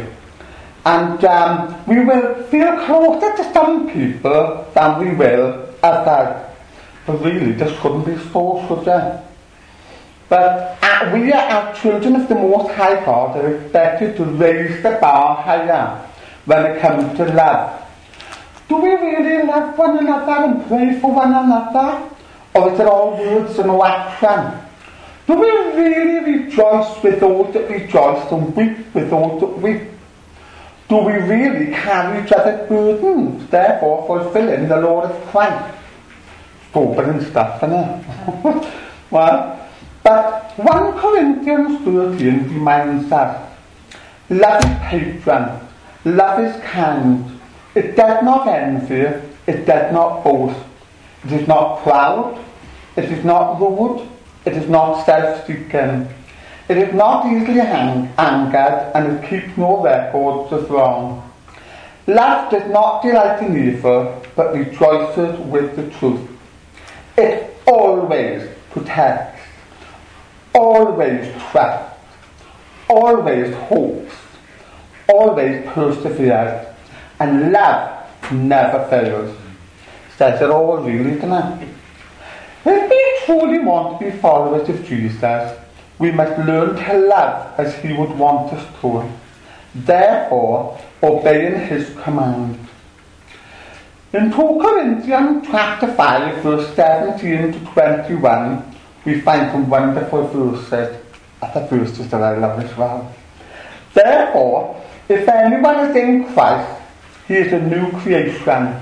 And 0.85 1.23
um, 1.25 1.85
we 1.85 2.03
will 2.03 2.43
feel 2.43 2.85
closer 2.85 3.35
to 3.35 3.53
some 3.53 3.89
people 3.89 4.65
than 4.73 4.99
we 4.99 5.15
will 5.15 5.67
others. 5.83 6.49
But 7.05 7.21
really, 7.23 7.51
this 7.51 7.77
couldn't 7.81 8.05
be 8.05 8.17
so, 8.31 8.63
should 8.67 8.87
it? 8.87 9.21
But 10.29 10.77
uh, 10.81 11.11
we 11.13 11.31
are 11.33 11.41
as 11.41 11.81
children 11.81 12.15
of 12.15 12.29
the 12.29 12.35
Most 12.35 12.71
High 12.71 13.03
God 13.03 13.37
are 13.37 13.55
expected 13.55 14.15
to 14.17 14.23
raise 14.23 14.81
the 14.81 14.97
bar 15.01 15.43
higher 15.43 16.09
when 16.45 16.65
it 16.65 16.81
comes 16.81 17.17
to 17.17 17.25
love. 17.33 17.81
Do 18.69 18.77
we 18.77 18.89
really 18.89 19.45
love 19.45 19.77
one 19.77 19.97
another 19.99 20.45
and 20.45 20.67
pray 20.67 20.99
for 20.99 21.13
one 21.13 21.33
another? 21.33 22.09
Or 22.55 22.71
is 22.71 22.79
it 22.79 22.87
all 22.87 23.17
words 23.17 23.59
and 23.59 23.67
no 23.67 23.83
action? 23.83 24.59
Do 25.27 25.35
we 25.35 25.49
really 25.49 26.33
rejoice 26.33 27.01
with 27.03 27.19
those 27.19 27.53
that 27.53 27.69
rejoice 27.69 28.31
and 28.31 28.55
weep 28.55 28.93
with 28.93 29.09
those 29.09 29.39
that 29.39 29.57
weep? 29.59 29.81
Do 30.89 30.97
we 30.97 31.13
really 31.13 31.71
carry 31.71 32.23
each 32.23 32.31
other's 32.31 32.67
burdens, 32.67 33.49
therefore 33.49 34.05
fulfilling 34.05 34.67
the 34.67 34.77
Lord 34.77 35.09
of 35.09 35.25
Christ? 35.27 35.77
Sobering 36.73 37.23
stuff, 37.23 37.61
innit? 37.61 38.71
well, 39.11 39.69
but 40.03 40.51
1 40.57 40.99
Corinthians 40.99 41.79
13 41.85 42.53
reminds 42.53 43.11
us, 43.11 43.49
love 44.29 44.63
is 44.63 44.77
patient, 44.89 45.63
Love 46.05 46.41
is 46.41 46.61
kind. 46.63 47.39
It 47.75 47.95
does 47.95 48.23
not 48.23 48.47
envy. 48.47 49.25
It 49.47 49.65
does 49.65 49.93
not 49.93 50.23
boast. 50.23 50.59
It 51.23 51.31
is 51.31 51.47
not 51.47 51.81
proud. 51.83 52.43
It 52.97 53.05
is 53.05 53.23
not 53.23 53.59
rude. 53.59 54.07
It 54.45 54.53
is 54.53 54.69
not 54.69 55.05
self-seeking. 55.05 56.07
It 56.69 56.77
is 56.77 56.93
not 56.93 57.25
easily 57.25 57.59
hang- 57.59 58.13
angered 58.17 58.91
and 58.95 59.13
it 59.13 59.29
keeps 59.29 59.57
no 59.57 59.81
records 59.81 60.51
of 60.51 60.69
wrong. 60.69 61.29
Love 62.07 62.51
does 62.51 62.69
not 62.71 63.01
delight 63.01 63.41
in 63.43 63.55
evil, 63.69 64.21
but 64.35 64.53
rejoices 64.53 65.39
with 65.39 65.75
the 65.75 65.89
truth. 65.97 66.29
It 67.17 67.55
always 67.65 68.49
protects, 68.71 69.41
always 70.53 71.31
trusts, 71.51 71.97
always 72.89 73.53
hopes, 73.55 74.13
always 75.07 75.65
perseveres, 75.67 76.67
and 77.19 77.51
love 77.51 78.05
never 78.31 78.85
fails. 78.89 79.35
Says 80.17 80.41
it 80.41 80.49
all 80.49 80.77
really, 80.77 81.15
doesn't 81.19 81.61
it? 81.61 81.72
If 82.65 82.89
we 82.89 83.25
truly 83.25 83.59
want 83.59 83.99
to 83.99 84.05
be 84.05 84.17
followers 84.17 84.69
of 84.69 84.85
Jesus, 84.85 85.59
we 85.99 86.11
must 86.11 86.37
learn 86.45 86.75
to 86.75 86.97
love 86.97 87.59
as 87.59 87.75
he 87.75 87.93
would 87.93 88.11
want 88.17 88.53
us 88.53 88.65
to, 88.81 89.09
therefore 89.75 90.79
obeying 91.01 91.67
his 91.67 91.89
command. 92.03 92.59
In 94.13 94.31
2 94.31 94.59
Corinthians 94.61 95.47
chapter 95.49 95.93
5 95.93 96.43
verse 96.43 96.75
17 96.75 97.53
to 97.53 97.59
21 97.71 98.75
we 99.05 99.19
find 99.21 99.51
some 99.51 99.69
wonderful 99.69 100.27
verses 100.27 101.03
the 101.53 101.59
verses 101.67 102.09
that 102.09 102.21
I 102.21 102.37
love 102.37 102.59
as 102.59 102.77
well. 102.77 103.13
Therefore, 103.93 104.81
if 105.09 105.27
anyone 105.27 105.89
is 105.89 105.95
in 105.95 106.33
Christ, 106.33 106.81
he 107.27 107.35
is 107.35 107.51
a 107.53 107.59
new 107.59 107.91
creation. 107.99 108.79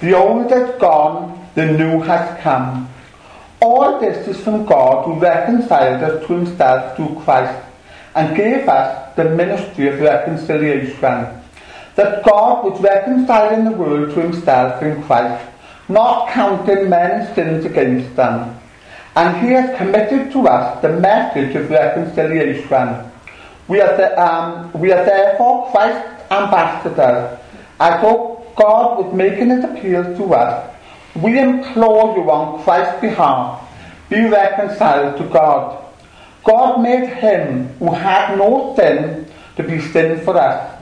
The 0.00 0.14
old 0.14 0.50
is 0.52 0.80
gone, 0.80 1.48
the 1.54 1.66
new 1.66 2.00
has 2.00 2.40
come. 2.40 2.88
All 3.60 3.98
this 3.98 4.28
is 4.28 4.40
from 4.40 4.66
God 4.66 5.04
who 5.04 5.18
reconciled 5.18 6.02
us 6.04 6.26
to 6.26 6.32
himself 6.32 6.96
through 6.96 7.20
Christ 7.24 7.60
and 8.14 8.36
gave 8.36 8.68
us 8.68 9.16
the 9.16 9.24
ministry 9.24 9.88
of 9.88 10.00
reconciliation. 10.00 11.26
That 11.96 12.22
God 12.24 12.64
was 12.64 12.80
reconciling 12.80 13.64
the 13.64 13.72
world 13.72 14.14
to 14.14 14.20
himself 14.20 14.80
in 14.82 15.02
Christ, 15.02 15.44
not 15.88 16.28
counting 16.28 16.88
men's 16.88 17.34
sins 17.34 17.64
against 17.64 18.14
them. 18.14 18.56
And 19.16 19.44
he 19.44 19.52
has 19.54 19.76
committed 19.76 20.30
to 20.32 20.46
us 20.46 20.80
the 20.80 21.00
message 21.00 21.56
of 21.56 21.68
reconciliation. 21.68 23.10
We 23.66 23.80
are, 23.80 23.96
the, 23.96 24.16
um, 24.22 24.72
we 24.72 24.92
are 24.92 25.04
therefore 25.04 25.68
Christ's 25.72 26.22
ambassadors. 26.30 27.40
I 27.80 27.96
hope 27.96 28.54
God 28.54 29.04
was 29.04 29.12
making 29.12 29.50
his 29.50 29.64
appeal 29.64 30.04
to 30.04 30.34
us 30.34 30.77
we 31.16 31.38
implore 31.38 32.16
you 32.16 32.30
on 32.30 32.62
Christ's 32.62 33.00
behalf, 33.00 33.68
be 34.08 34.26
reconciled 34.28 35.18
to 35.18 35.24
God. 35.24 35.84
God 36.44 36.80
made 36.80 37.08
him 37.08 37.68
who 37.78 37.92
had 37.92 38.36
no 38.38 38.74
sin 38.76 39.26
to 39.56 39.62
be 39.62 39.80
sin 39.80 40.20
for 40.20 40.36
us, 40.36 40.80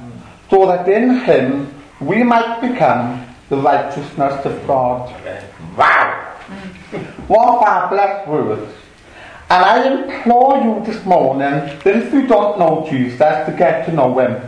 so 0.50 0.66
that 0.66 0.88
in 0.88 1.18
him 1.20 1.74
we 2.00 2.22
might 2.22 2.60
become 2.60 3.26
the 3.48 3.56
righteousness 3.56 4.44
of 4.44 4.66
God. 4.66 5.10
Wow! 5.76 6.34
What 7.26 7.64
fabulous 7.64 8.28
words. 8.28 8.72
And 9.48 9.64
I 9.64 9.86
implore 9.86 10.58
you 10.58 10.84
this 10.84 11.04
morning 11.04 11.40
that 11.40 11.86
if 11.86 12.12
you 12.12 12.26
don't 12.26 12.58
know 12.58 12.86
Jesus, 12.90 13.18
to 13.18 13.54
get 13.56 13.86
to 13.86 13.92
know 13.92 14.18
him 14.18 14.40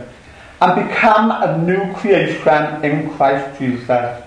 and 0.61 0.87
become 0.87 1.31
a 1.31 1.57
new 1.57 1.93
creation 1.93 2.83
in 2.83 3.09
Christ 3.11 3.57
Jesus. 3.57 4.23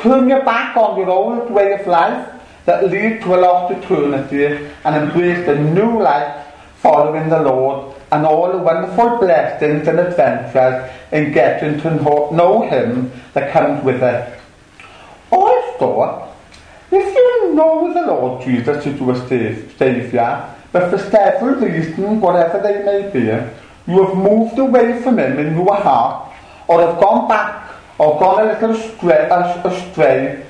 Turn 0.00 0.30
your 0.30 0.42
back 0.46 0.74
on 0.78 0.98
your 0.98 1.10
old 1.10 1.50
way 1.50 1.74
of 1.74 1.86
life 1.86 2.26
that 2.64 2.90
lead 2.90 3.20
to 3.20 3.34
a 3.34 3.36
lost 3.36 3.74
eternity 3.74 4.46
and 4.84 4.96
embrace 4.96 5.44
the 5.44 5.56
new 5.56 6.00
life 6.00 6.46
following 6.76 7.28
the 7.28 7.42
Lord 7.42 7.94
and 8.10 8.24
all 8.24 8.50
the 8.50 8.56
wonderful 8.56 9.18
blessings 9.18 9.86
and 9.86 10.00
adventures 10.00 10.90
in 11.12 11.32
getting 11.32 11.78
to 11.82 11.90
know 12.00 12.66
Him 12.66 13.12
that 13.34 13.52
comes 13.52 13.84
with 13.84 14.02
it. 14.02 14.40
Also, 15.30 16.32
if 16.90 17.14
you 17.14 17.54
know 17.54 17.92
the 17.92 18.06
Lord 18.06 18.42
Jesus 18.42 18.86
as 18.86 18.98
your 18.98 19.14
Saviour, 19.76 20.56
but 20.72 20.88
for 20.88 20.98
several 21.10 21.56
reasons, 21.56 22.22
whatever 22.22 22.58
they 22.62 22.82
may 22.84 23.10
be, 23.10 23.26
you 23.92 24.06
have 24.06 24.16
moved 24.16 24.58
away 24.58 25.02
from 25.02 25.18
Him 25.18 25.38
in 25.38 25.54
your 25.54 25.76
heart 25.76 26.32
or 26.68 26.80
have 26.80 26.98
gone 26.98 27.28
back 27.28 27.59
or 28.00 28.18
gone 28.18 28.48
a 28.48 28.52
little 28.54 28.74
astray, 29.70 30.42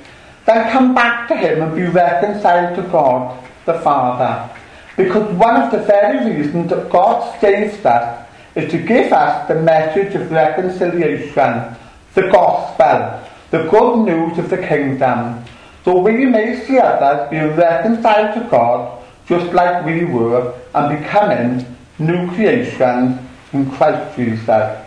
then 0.46 0.70
come 0.70 0.94
back 0.94 1.26
to 1.26 1.36
Him 1.36 1.62
and 1.62 1.74
be 1.74 1.82
reconciled 1.82 2.76
to 2.76 2.82
God 2.82 3.44
the 3.66 3.74
Father. 3.80 4.48
Because 4.96 5.34
one 5.34 5.60
of 5.60 5.72
the 5.72 5.78
very 5.78 6.32
reasons 6.32 6.70
that 6.70 6.88
God 6.90 7.40
saves 7.40 7.84
us 7.84 8.28
is 8.54 8.70
to 8.70 8.78
give 8.78 9.12
us 9.12 9.48
the 9.48 9.56
message 9.56 10.14
of 10.14 10.30
reconciliation, 10.30 11.74
the 12.14 12.28
gospel, 12.30 13.20
the 13.50 13.68
good 13.68 14.04
news 14.04 14.38
of 14.38 14.48
the 14.48 14.58
kingdom, 14.58 15.42
so 15.84 15.98
we 15.98 16.26
may 16.26 16.64
see 16.64 16.78
others 16.78 17.30
be 17.30 17.38
reconciled 17.38 18.34
to 18.34 18.48
God 18.48 19.02
just 19.26 19.52
like 19.52 19.84
we 19.84 20.04
were 20.04 20.54
and 20.72 21.02
becoming 21.02 21.76
new 21.98 22.28
creations 22.32 23.18
in 23.52 23.68
Christ 23.72 24.14
Jesus. 24.14 24.86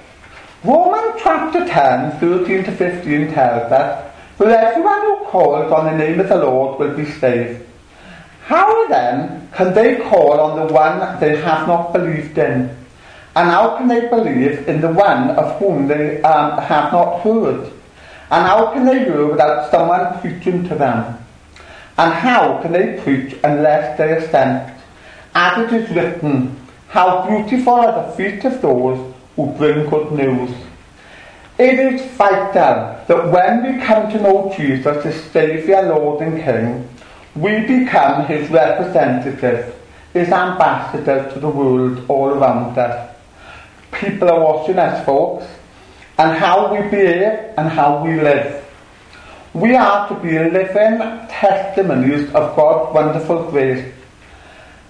Romans 0.63 1.19
chapter 1.21 1.67
10, 1.67 2.21
13 2.21 2.63
to 2.63 2.71
15 2.71 3.33
tells 3.33 3.69
us, 3.69 4.13
For 4.37 4.49
everyone 4.49 5.01
who 5.01 5.25
calls 5.25 5.69
on 5.73 5.85
the 5.87 5.97
name 5.97 6.21
of 6.21 6.29
the 6.29 6.37
Lord 6.37 6.79
will 6.79 6.95
be 6.95 7.03
saved. 7.03 7.65
How 8.45 8.87
then 8.87 9.49
can 9.51 9.73
they 9.73 9.97
call 9.97 10.39
on 10.39 10.65
the 10.65 10.73
one 10.73 11.19
they 11.19 11.35
have 11.35 11.67
not 11.67 11.91
believed 11.91 12.37
in? 12.37 12.69
And 13.35 13.49
how 13.49 13.77
can 13.77 13.89
they 13.89 14.07
believe 14.07 14.65
in 14.69 14.79
the 14.79 14.93
one 14.93 15.31
of 15.31 15.59
whom 15.59 15.89
they 15.89 16.21
um, 16.21 16.57
have 16.59 16.93
not 16.93 17.19
heard? 17.19 17.69
And 18.31 18.47
how 18.47 18.71
can 18.71 18.85
they 18.85 18.99
hear 18.99 19.27
without 19.27 19.69
someone 19.69 20.17
preaching 20.21 20.63
to 20.69 20.75
them? 20.75 21.17
And 21.97 22.13
how 22.13 22.61
can 22.61 22.71
they 22.71 23.01
preach 23.03 23.35
unless 23.43 23.97
they 23.97 24.13
are 24.13 24.27
sent? 24.29 24.73
As 25.35 25.73
it 25.73 25.81
is 25.81 25.89
written, 25.93 26.57
How 26.87 27.27
beautiful 27.27 27.73
are 27.73 28.07
the 28.07 28.15
feet 28.15 28.45
of 28.45 28.61
those 28.61 29.12
who 29.35 29.47
bring 29.53 29.89
good 29.89 30.11
news. 30.11 30.51
It 31.57 31.79
is 31.79 32.01
vital 32.17 32.99
that 33.07 33.31
when 33.31 33.77
we 33.77 33.83
come 33.85 34.11
to 34.11 34.21
know 34.21 34.53
Jesus 34.57 35.05
as 35.05 35.23
Saviour, 35.31 35.83
Lord 35.83 36.21
and 36.21 36.41
King, 36.41 36.89
we 37.35 37.61
become 37.61 38.25
his 38.25 38.49
representative, 38.49 39.75
his 40.13 40.29
ambassador 40.29 41.29
to 41.33 41.39
the 41.39 41.49
world 41.49 42.05
all 42.07 42.29
around 42.29 42.77
us. 42.77 43.15
People 43.91 44.29
are 44.29 44.39
watching 44.39 44.79
us, 44.79 45.05
folks, 45.05 45.45
and 46.17 46.37
how 46.37 46.73
we 46.73 46.81
behave 46.89 47.53
and 47.57 47.69
how 47.69 48.03
we 48.03 48.19
live. 48.19 48.63
We 49.53 49.75
are 49.75 50.07
to 50.09 50.15
be 50.15 50.31
living 50.31 50.97
testimonies 51.29 52.27
of 52.33 52.55
God's 52.55 52.93
wonderful 52.93 53.51
grace 53.51 53.93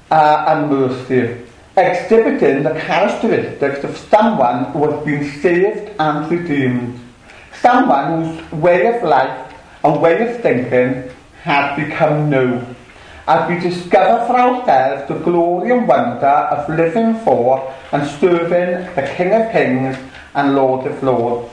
uh, 0.09 0.45
and 0.47 0.69
mercy. 0.69 1.41
Exhibiting 1.75 2.63
the 2.63 2.79
characteristics 2.79 3.83
of 3.83 3.97
someone 3.97 4.65
who 4.65 4.91
has 4.91 5.05
been 5.05 5.41
saved 5.41 5.91
and 5.99 6.29
redeemed, 6.29 6.99
someone 7.61 8.23
whose 8.23 8.51
way 8.51 8.95
of 8.95 9.03
life 9.03 9.53
and 9.83 10.01
way 10.01 10.21
of 10.27 10.41
thinking 10.41 11.09
has 11.41 11.75
become 11.75 12.29
new, 12.29 12.61
as 13.27 13.49
we 13.49 13.59
discover 13.59 14.25
for 14.27 14.39
ourselves 14.39 15.07
the 15.07 15.17
glory 15.19 15.71
and 15.71 15.87
wonder 15.87 16.27
of 16.27 16.69
living 16.69 17.15
for 17.21 17.73
and 17.91 18.07
serving 18.19 18.93
the 18.95 19.13
King 19.15 19.33
of 19.33 19.51
Kings 19.51 19.97
and 20.35 20.55
Lord 20.55 20.85
of 20.85 21.01
Lords. 21.01 21.51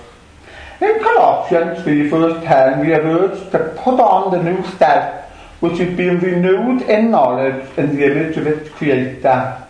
In 0.82 0.98
Colossians 1.00 1.82
3 1.82 2.08
verse 2.08 2.44
10 2.44 2.80
we 2.80 2.92
are 2.92 3.00
urged 3.00 3.50
to 3.52 3.58
put 3.82 3.98
on 3.98 4.30
the 4.30 4.42
new 4.42 4.62
self 4.76 5.24
which 5.60 5.78
is 5.80 5.96
being 5.96 6.18
renewed 6.20 6.82
in 6.82 7.10
knowledge 7.10 7.66
in 7.76 7.96
the 7.96 8.04
image 8.04 8.36
of 8.36 8.46
its 8.46 8.70
creator 8.70 9.66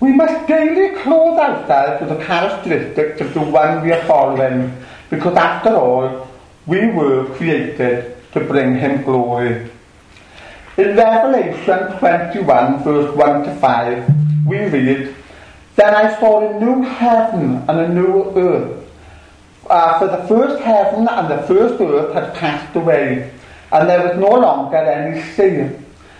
We 0.00 0.12
must 0.14 0.48
daily 0.48 0.96
clothe 0.96 1.38
ourselves 1.38 2.00
with 2.00 2.18
the 2.18 2.24
characteristics 2.24 3.20
of 3.20 3.34
the 3.34 3.40
one 3.40 3.82
we 3.82 3.92
are 3.92 4.02
following, 4.04 4.74
because 5.10 5.36
after 5.36 5.76
all, 5.76 6.26
we 6.66 6.86
were 6.86 7.26
created 7.36 8.16
to 8.32 8.40
bring 8.40 8.78
him 8.78 9.02
glory. 9.02 9.70
In 10.78 10.96
Revelation 10.96 11.98
21, 11.98 12.82
verse 12.82 13.14
1 13.14 13.44
to 13.44 13.54
5, 13.56 14.46
we 14.46 14.58
read, 14.68 15.14
Then 15.76 15.94
I 15.94 16.18
saw 16.18 16.48
a 16.48 16.58
new 16.58 16.82
heaven 16.82 17.62
and 17.68 17.80
a 17.80 17.88
new 17.88 18.32
earth. 18.36 18.86
Uh, 19.68 19.98
for 19.98 20.06
the 20.06 20.26
first 20.26 20.62
heaven 20.62 21.08
and 21.08 21.30
the 21.30 21.46
first 21.46 21.78
earth 21.78 22.14
had 22.14 22.34
passed 22.34 22.74
away, 22.74 23.30
and 23.70 23.88
there 23.88 24.08
was 24.08 24.18
no 24.18 24.30
longer 24.30 24.78
any 24.78 25.20
sea. 25.34 25.76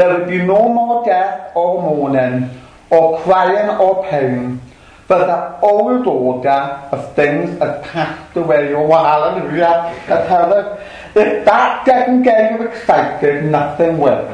there 0.00 0.18
would 0.18 0.28
be 0.28 0.38
no 0.38 0.66
more 0.66 1.04
death 1.04 1.52
or 1.54 1.82
mourning, 1.82 2.48
or 2.88 3.20
crying 3.20 3.68
or 3.78 4.02
pain, 4.08 4.58
but 5.06 5.26
the 5.26 5.60
old 5.60 6.06
order 6.06 6.48
of 6.90 7.14
things 7.14 7.58
had 7.58 7.82
passed 7.82 8.34
away. 8.34 8.72
Oh, 8.72 8.88
hallelujah. 8.88 9.92
Have. 10.08 10.80
If 11.14 11.44
that 11.44 11.84
doesn't 11.84 12.22
get 12.22 12.52
you 12.52 12.68
excited, 12.68 13.44
nothing 13.44 13.98
will. 13.98 14.24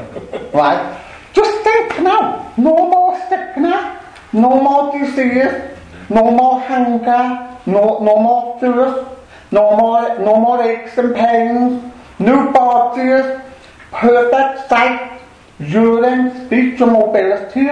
Right? 0.53 1.03
Just 1.33 1.63
think 1.65 1.99
now. 1.99 2.49
No 2.55 2.87
more 2.87 3.19
sickness. 3.27 3.99
No 4.31 4.61
more 4.63 4.97
disease. 4.97 5.51
No 6.09 6.31
more 6.31 6.61
hunger. 6.61 7.59
No, 7.65 7.99
no 7.99 8.15
more 8.15 8.57
thirst. 8.61 9.05
No 9.51 9.75
more, 9.75 10.17
no 10.19 10.39
more 10.39 10.63
aches 10.63 10.97
and 10.97 11.13
pains. 11.13 11.83
New 12.19 12.53
bodies. 12.53 13.41
Perfect 13.91 14.69
sight. 14.69 15.16
Urine, 15.59 16.27
er 16.27 16.45
speech 16.45 16.79
mobility. 16.79 17.67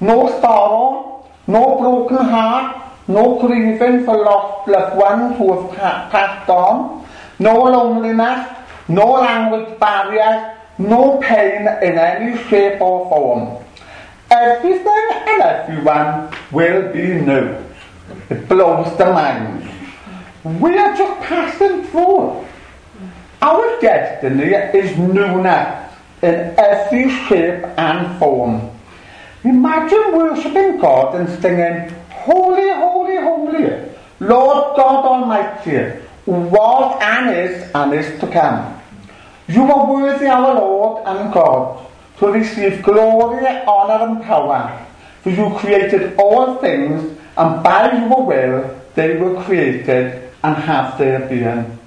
No 0.00 0.28
sorrow. 0.40 1.24
No 1.46 1.78
broken 1.80 2.24
heart. 2.26 2.76
No 3.08 3.38
grieving 3.40 4.04
for 4.04 4.16
lost 4.16 4.68
loved 4.68 4.96
ones 4.96 5.36
who 5.38 5.68
have 5.72 6.10
passed 6.10 6.48
on 6.48 7.00
no 7.40 7.54
loneliness, 7.56 8.46
no 8.86 9.12
language 9.12 9.78
barriers, 9.80 10.56
no 10.78 11.18
pain 11.22 11.62
in 11.82 11.98
any 11.98 12.36
shape 12.48 12.80
or 12.80 13.08
form. 13.08 13.64
Everything 14.30 15.06
and 15.26 15.42
everyone 15.42 16.30
will 16.52 16.92
be 16.92 17.14
new. 17.14 17.56
It 18.28 18.46
blows 18.48 18.96
the 18.98 19.06
mind. 19.06 19.68
We 20.60 20.76
are 20.78 20.94
just 20.96 21.20
passing 21.22 21.84
through. 21.84 22.44
Our 23.42 23.80
destiny 23.80 24.52
is 24.78 24.96
newness 24.98 25.89
in 26.22 26.54
every 26.58 27.10
shape 27.26 27.64
and 27.78 28.18
form. 28.18 28.70
Imagine 29.44 30.12
worshipping 30.16 30.78
God 30.78 31.14
and 31.14 31.28
singing, 31.40 31.94
Holy, 32.10 32.68
holy, 32.70 33.16
holy, 33.16 33.90
Lord 34.20 34.76
God 34.76 35.04
Almighty, 35.06 35.98
was 36.26 36.98
and 37.00 37.34
is 37.34 37.70
and 37.74 37.94
is 37.94 38.20
to 38.20 38.26
come. 38.26 38.78
You 39.48 39.62
are 39.72 39.90
worthy, 39.90 40.26
our 40.26 40.54
Lord 40.54 41.02
and 41.06 41.32
God, 41.32 41.86
to 42.18 42.26
receive 42.26 42.82
glory, 42.82 43.46
honour 43.46 44.04
and 44.04 44.22
power, 44.22 44.86
for 45.22 45.30
you 45.30 45.50
created 45.56 46.16
all 46.18 46.56
things, 46.56 47.18
and 47.36 47.62
by 47.62 47.90
your 47.98 48.22
will 48.22 48.80
they 48.94 49.16
were 49.16 49.42
created 49.42 50.30
and 50.44 50.56
have 50.56 50.98
their 50.98 51.26
being. 51.28 51.78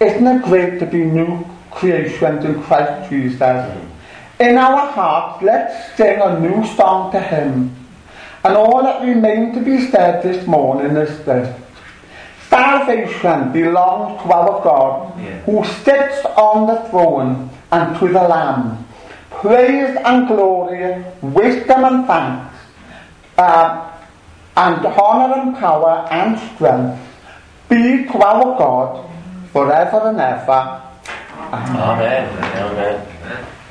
Isn't 0.00 0.26
it 0.26 0.42
great 0.42 0.80
to 0.80 0.86
be 0.86 1.04
new 1.04 1.46
creations 1.74 2.44
in 2.44 2.62
Christ 2.62 3.10
Jesus? 3.10 3.88
In 4.40 4.58
our 4.58 4.90
hearts, 4.92 5.42
let's 5.42 5.96
sing 5.96 6.20
a 6.20 6.38
new 6.40 6.66
song 6.74 7.12
to 7.12 7.20
Him. 7.20 7.74
And 8.44 8.56
all 8.56 8.82
that 8.82 9.02
remains 9.02 9.54
to 9.56 9.62
be 9.62 9.86
said 9.90 10.22
this 10.22 10.46
morning 10.46 10.96
is 10.96 11.24
this. 11.24 11.62
Salvation 12.48 13.52
belongs 13.52 14.20
to 14.22 14.32
our 14.32 14.62
God 14.62 15.18
yeah. 15.18 15.40
who 15.42 15.64
sits 15.84 16.24
on 16.36 16.66
the 16.66 16.88
throne 16.90 17.48
and 17.70 17.98
to 17.98 18.08
the 18.08 18.22
Lamb. 18.22 18.84
Praise 19.30 19.96
and 20.04 20.28
glory, 20.28 21.04
wisdom 21.22 21.84
and 21.84 22.06
thanks, 22.06 22.54
uh, 23.38 23.90
and 24.56 24.84
honour 24.84 25.34
and 25.40 25.56
power 25.56 26.06
and 26.10 26.38
strength 26.54 27.00
be 27.68 28.04
to 28.04 28.18
our 28.18 28.58
God 28.58 29.10
forever 29.52 30.10
and 30.10 30.20
ever. 30.20 30.82
Amen. 31.52 32.26
Amen. 32.56 33.06
Amen. 33.22 33.61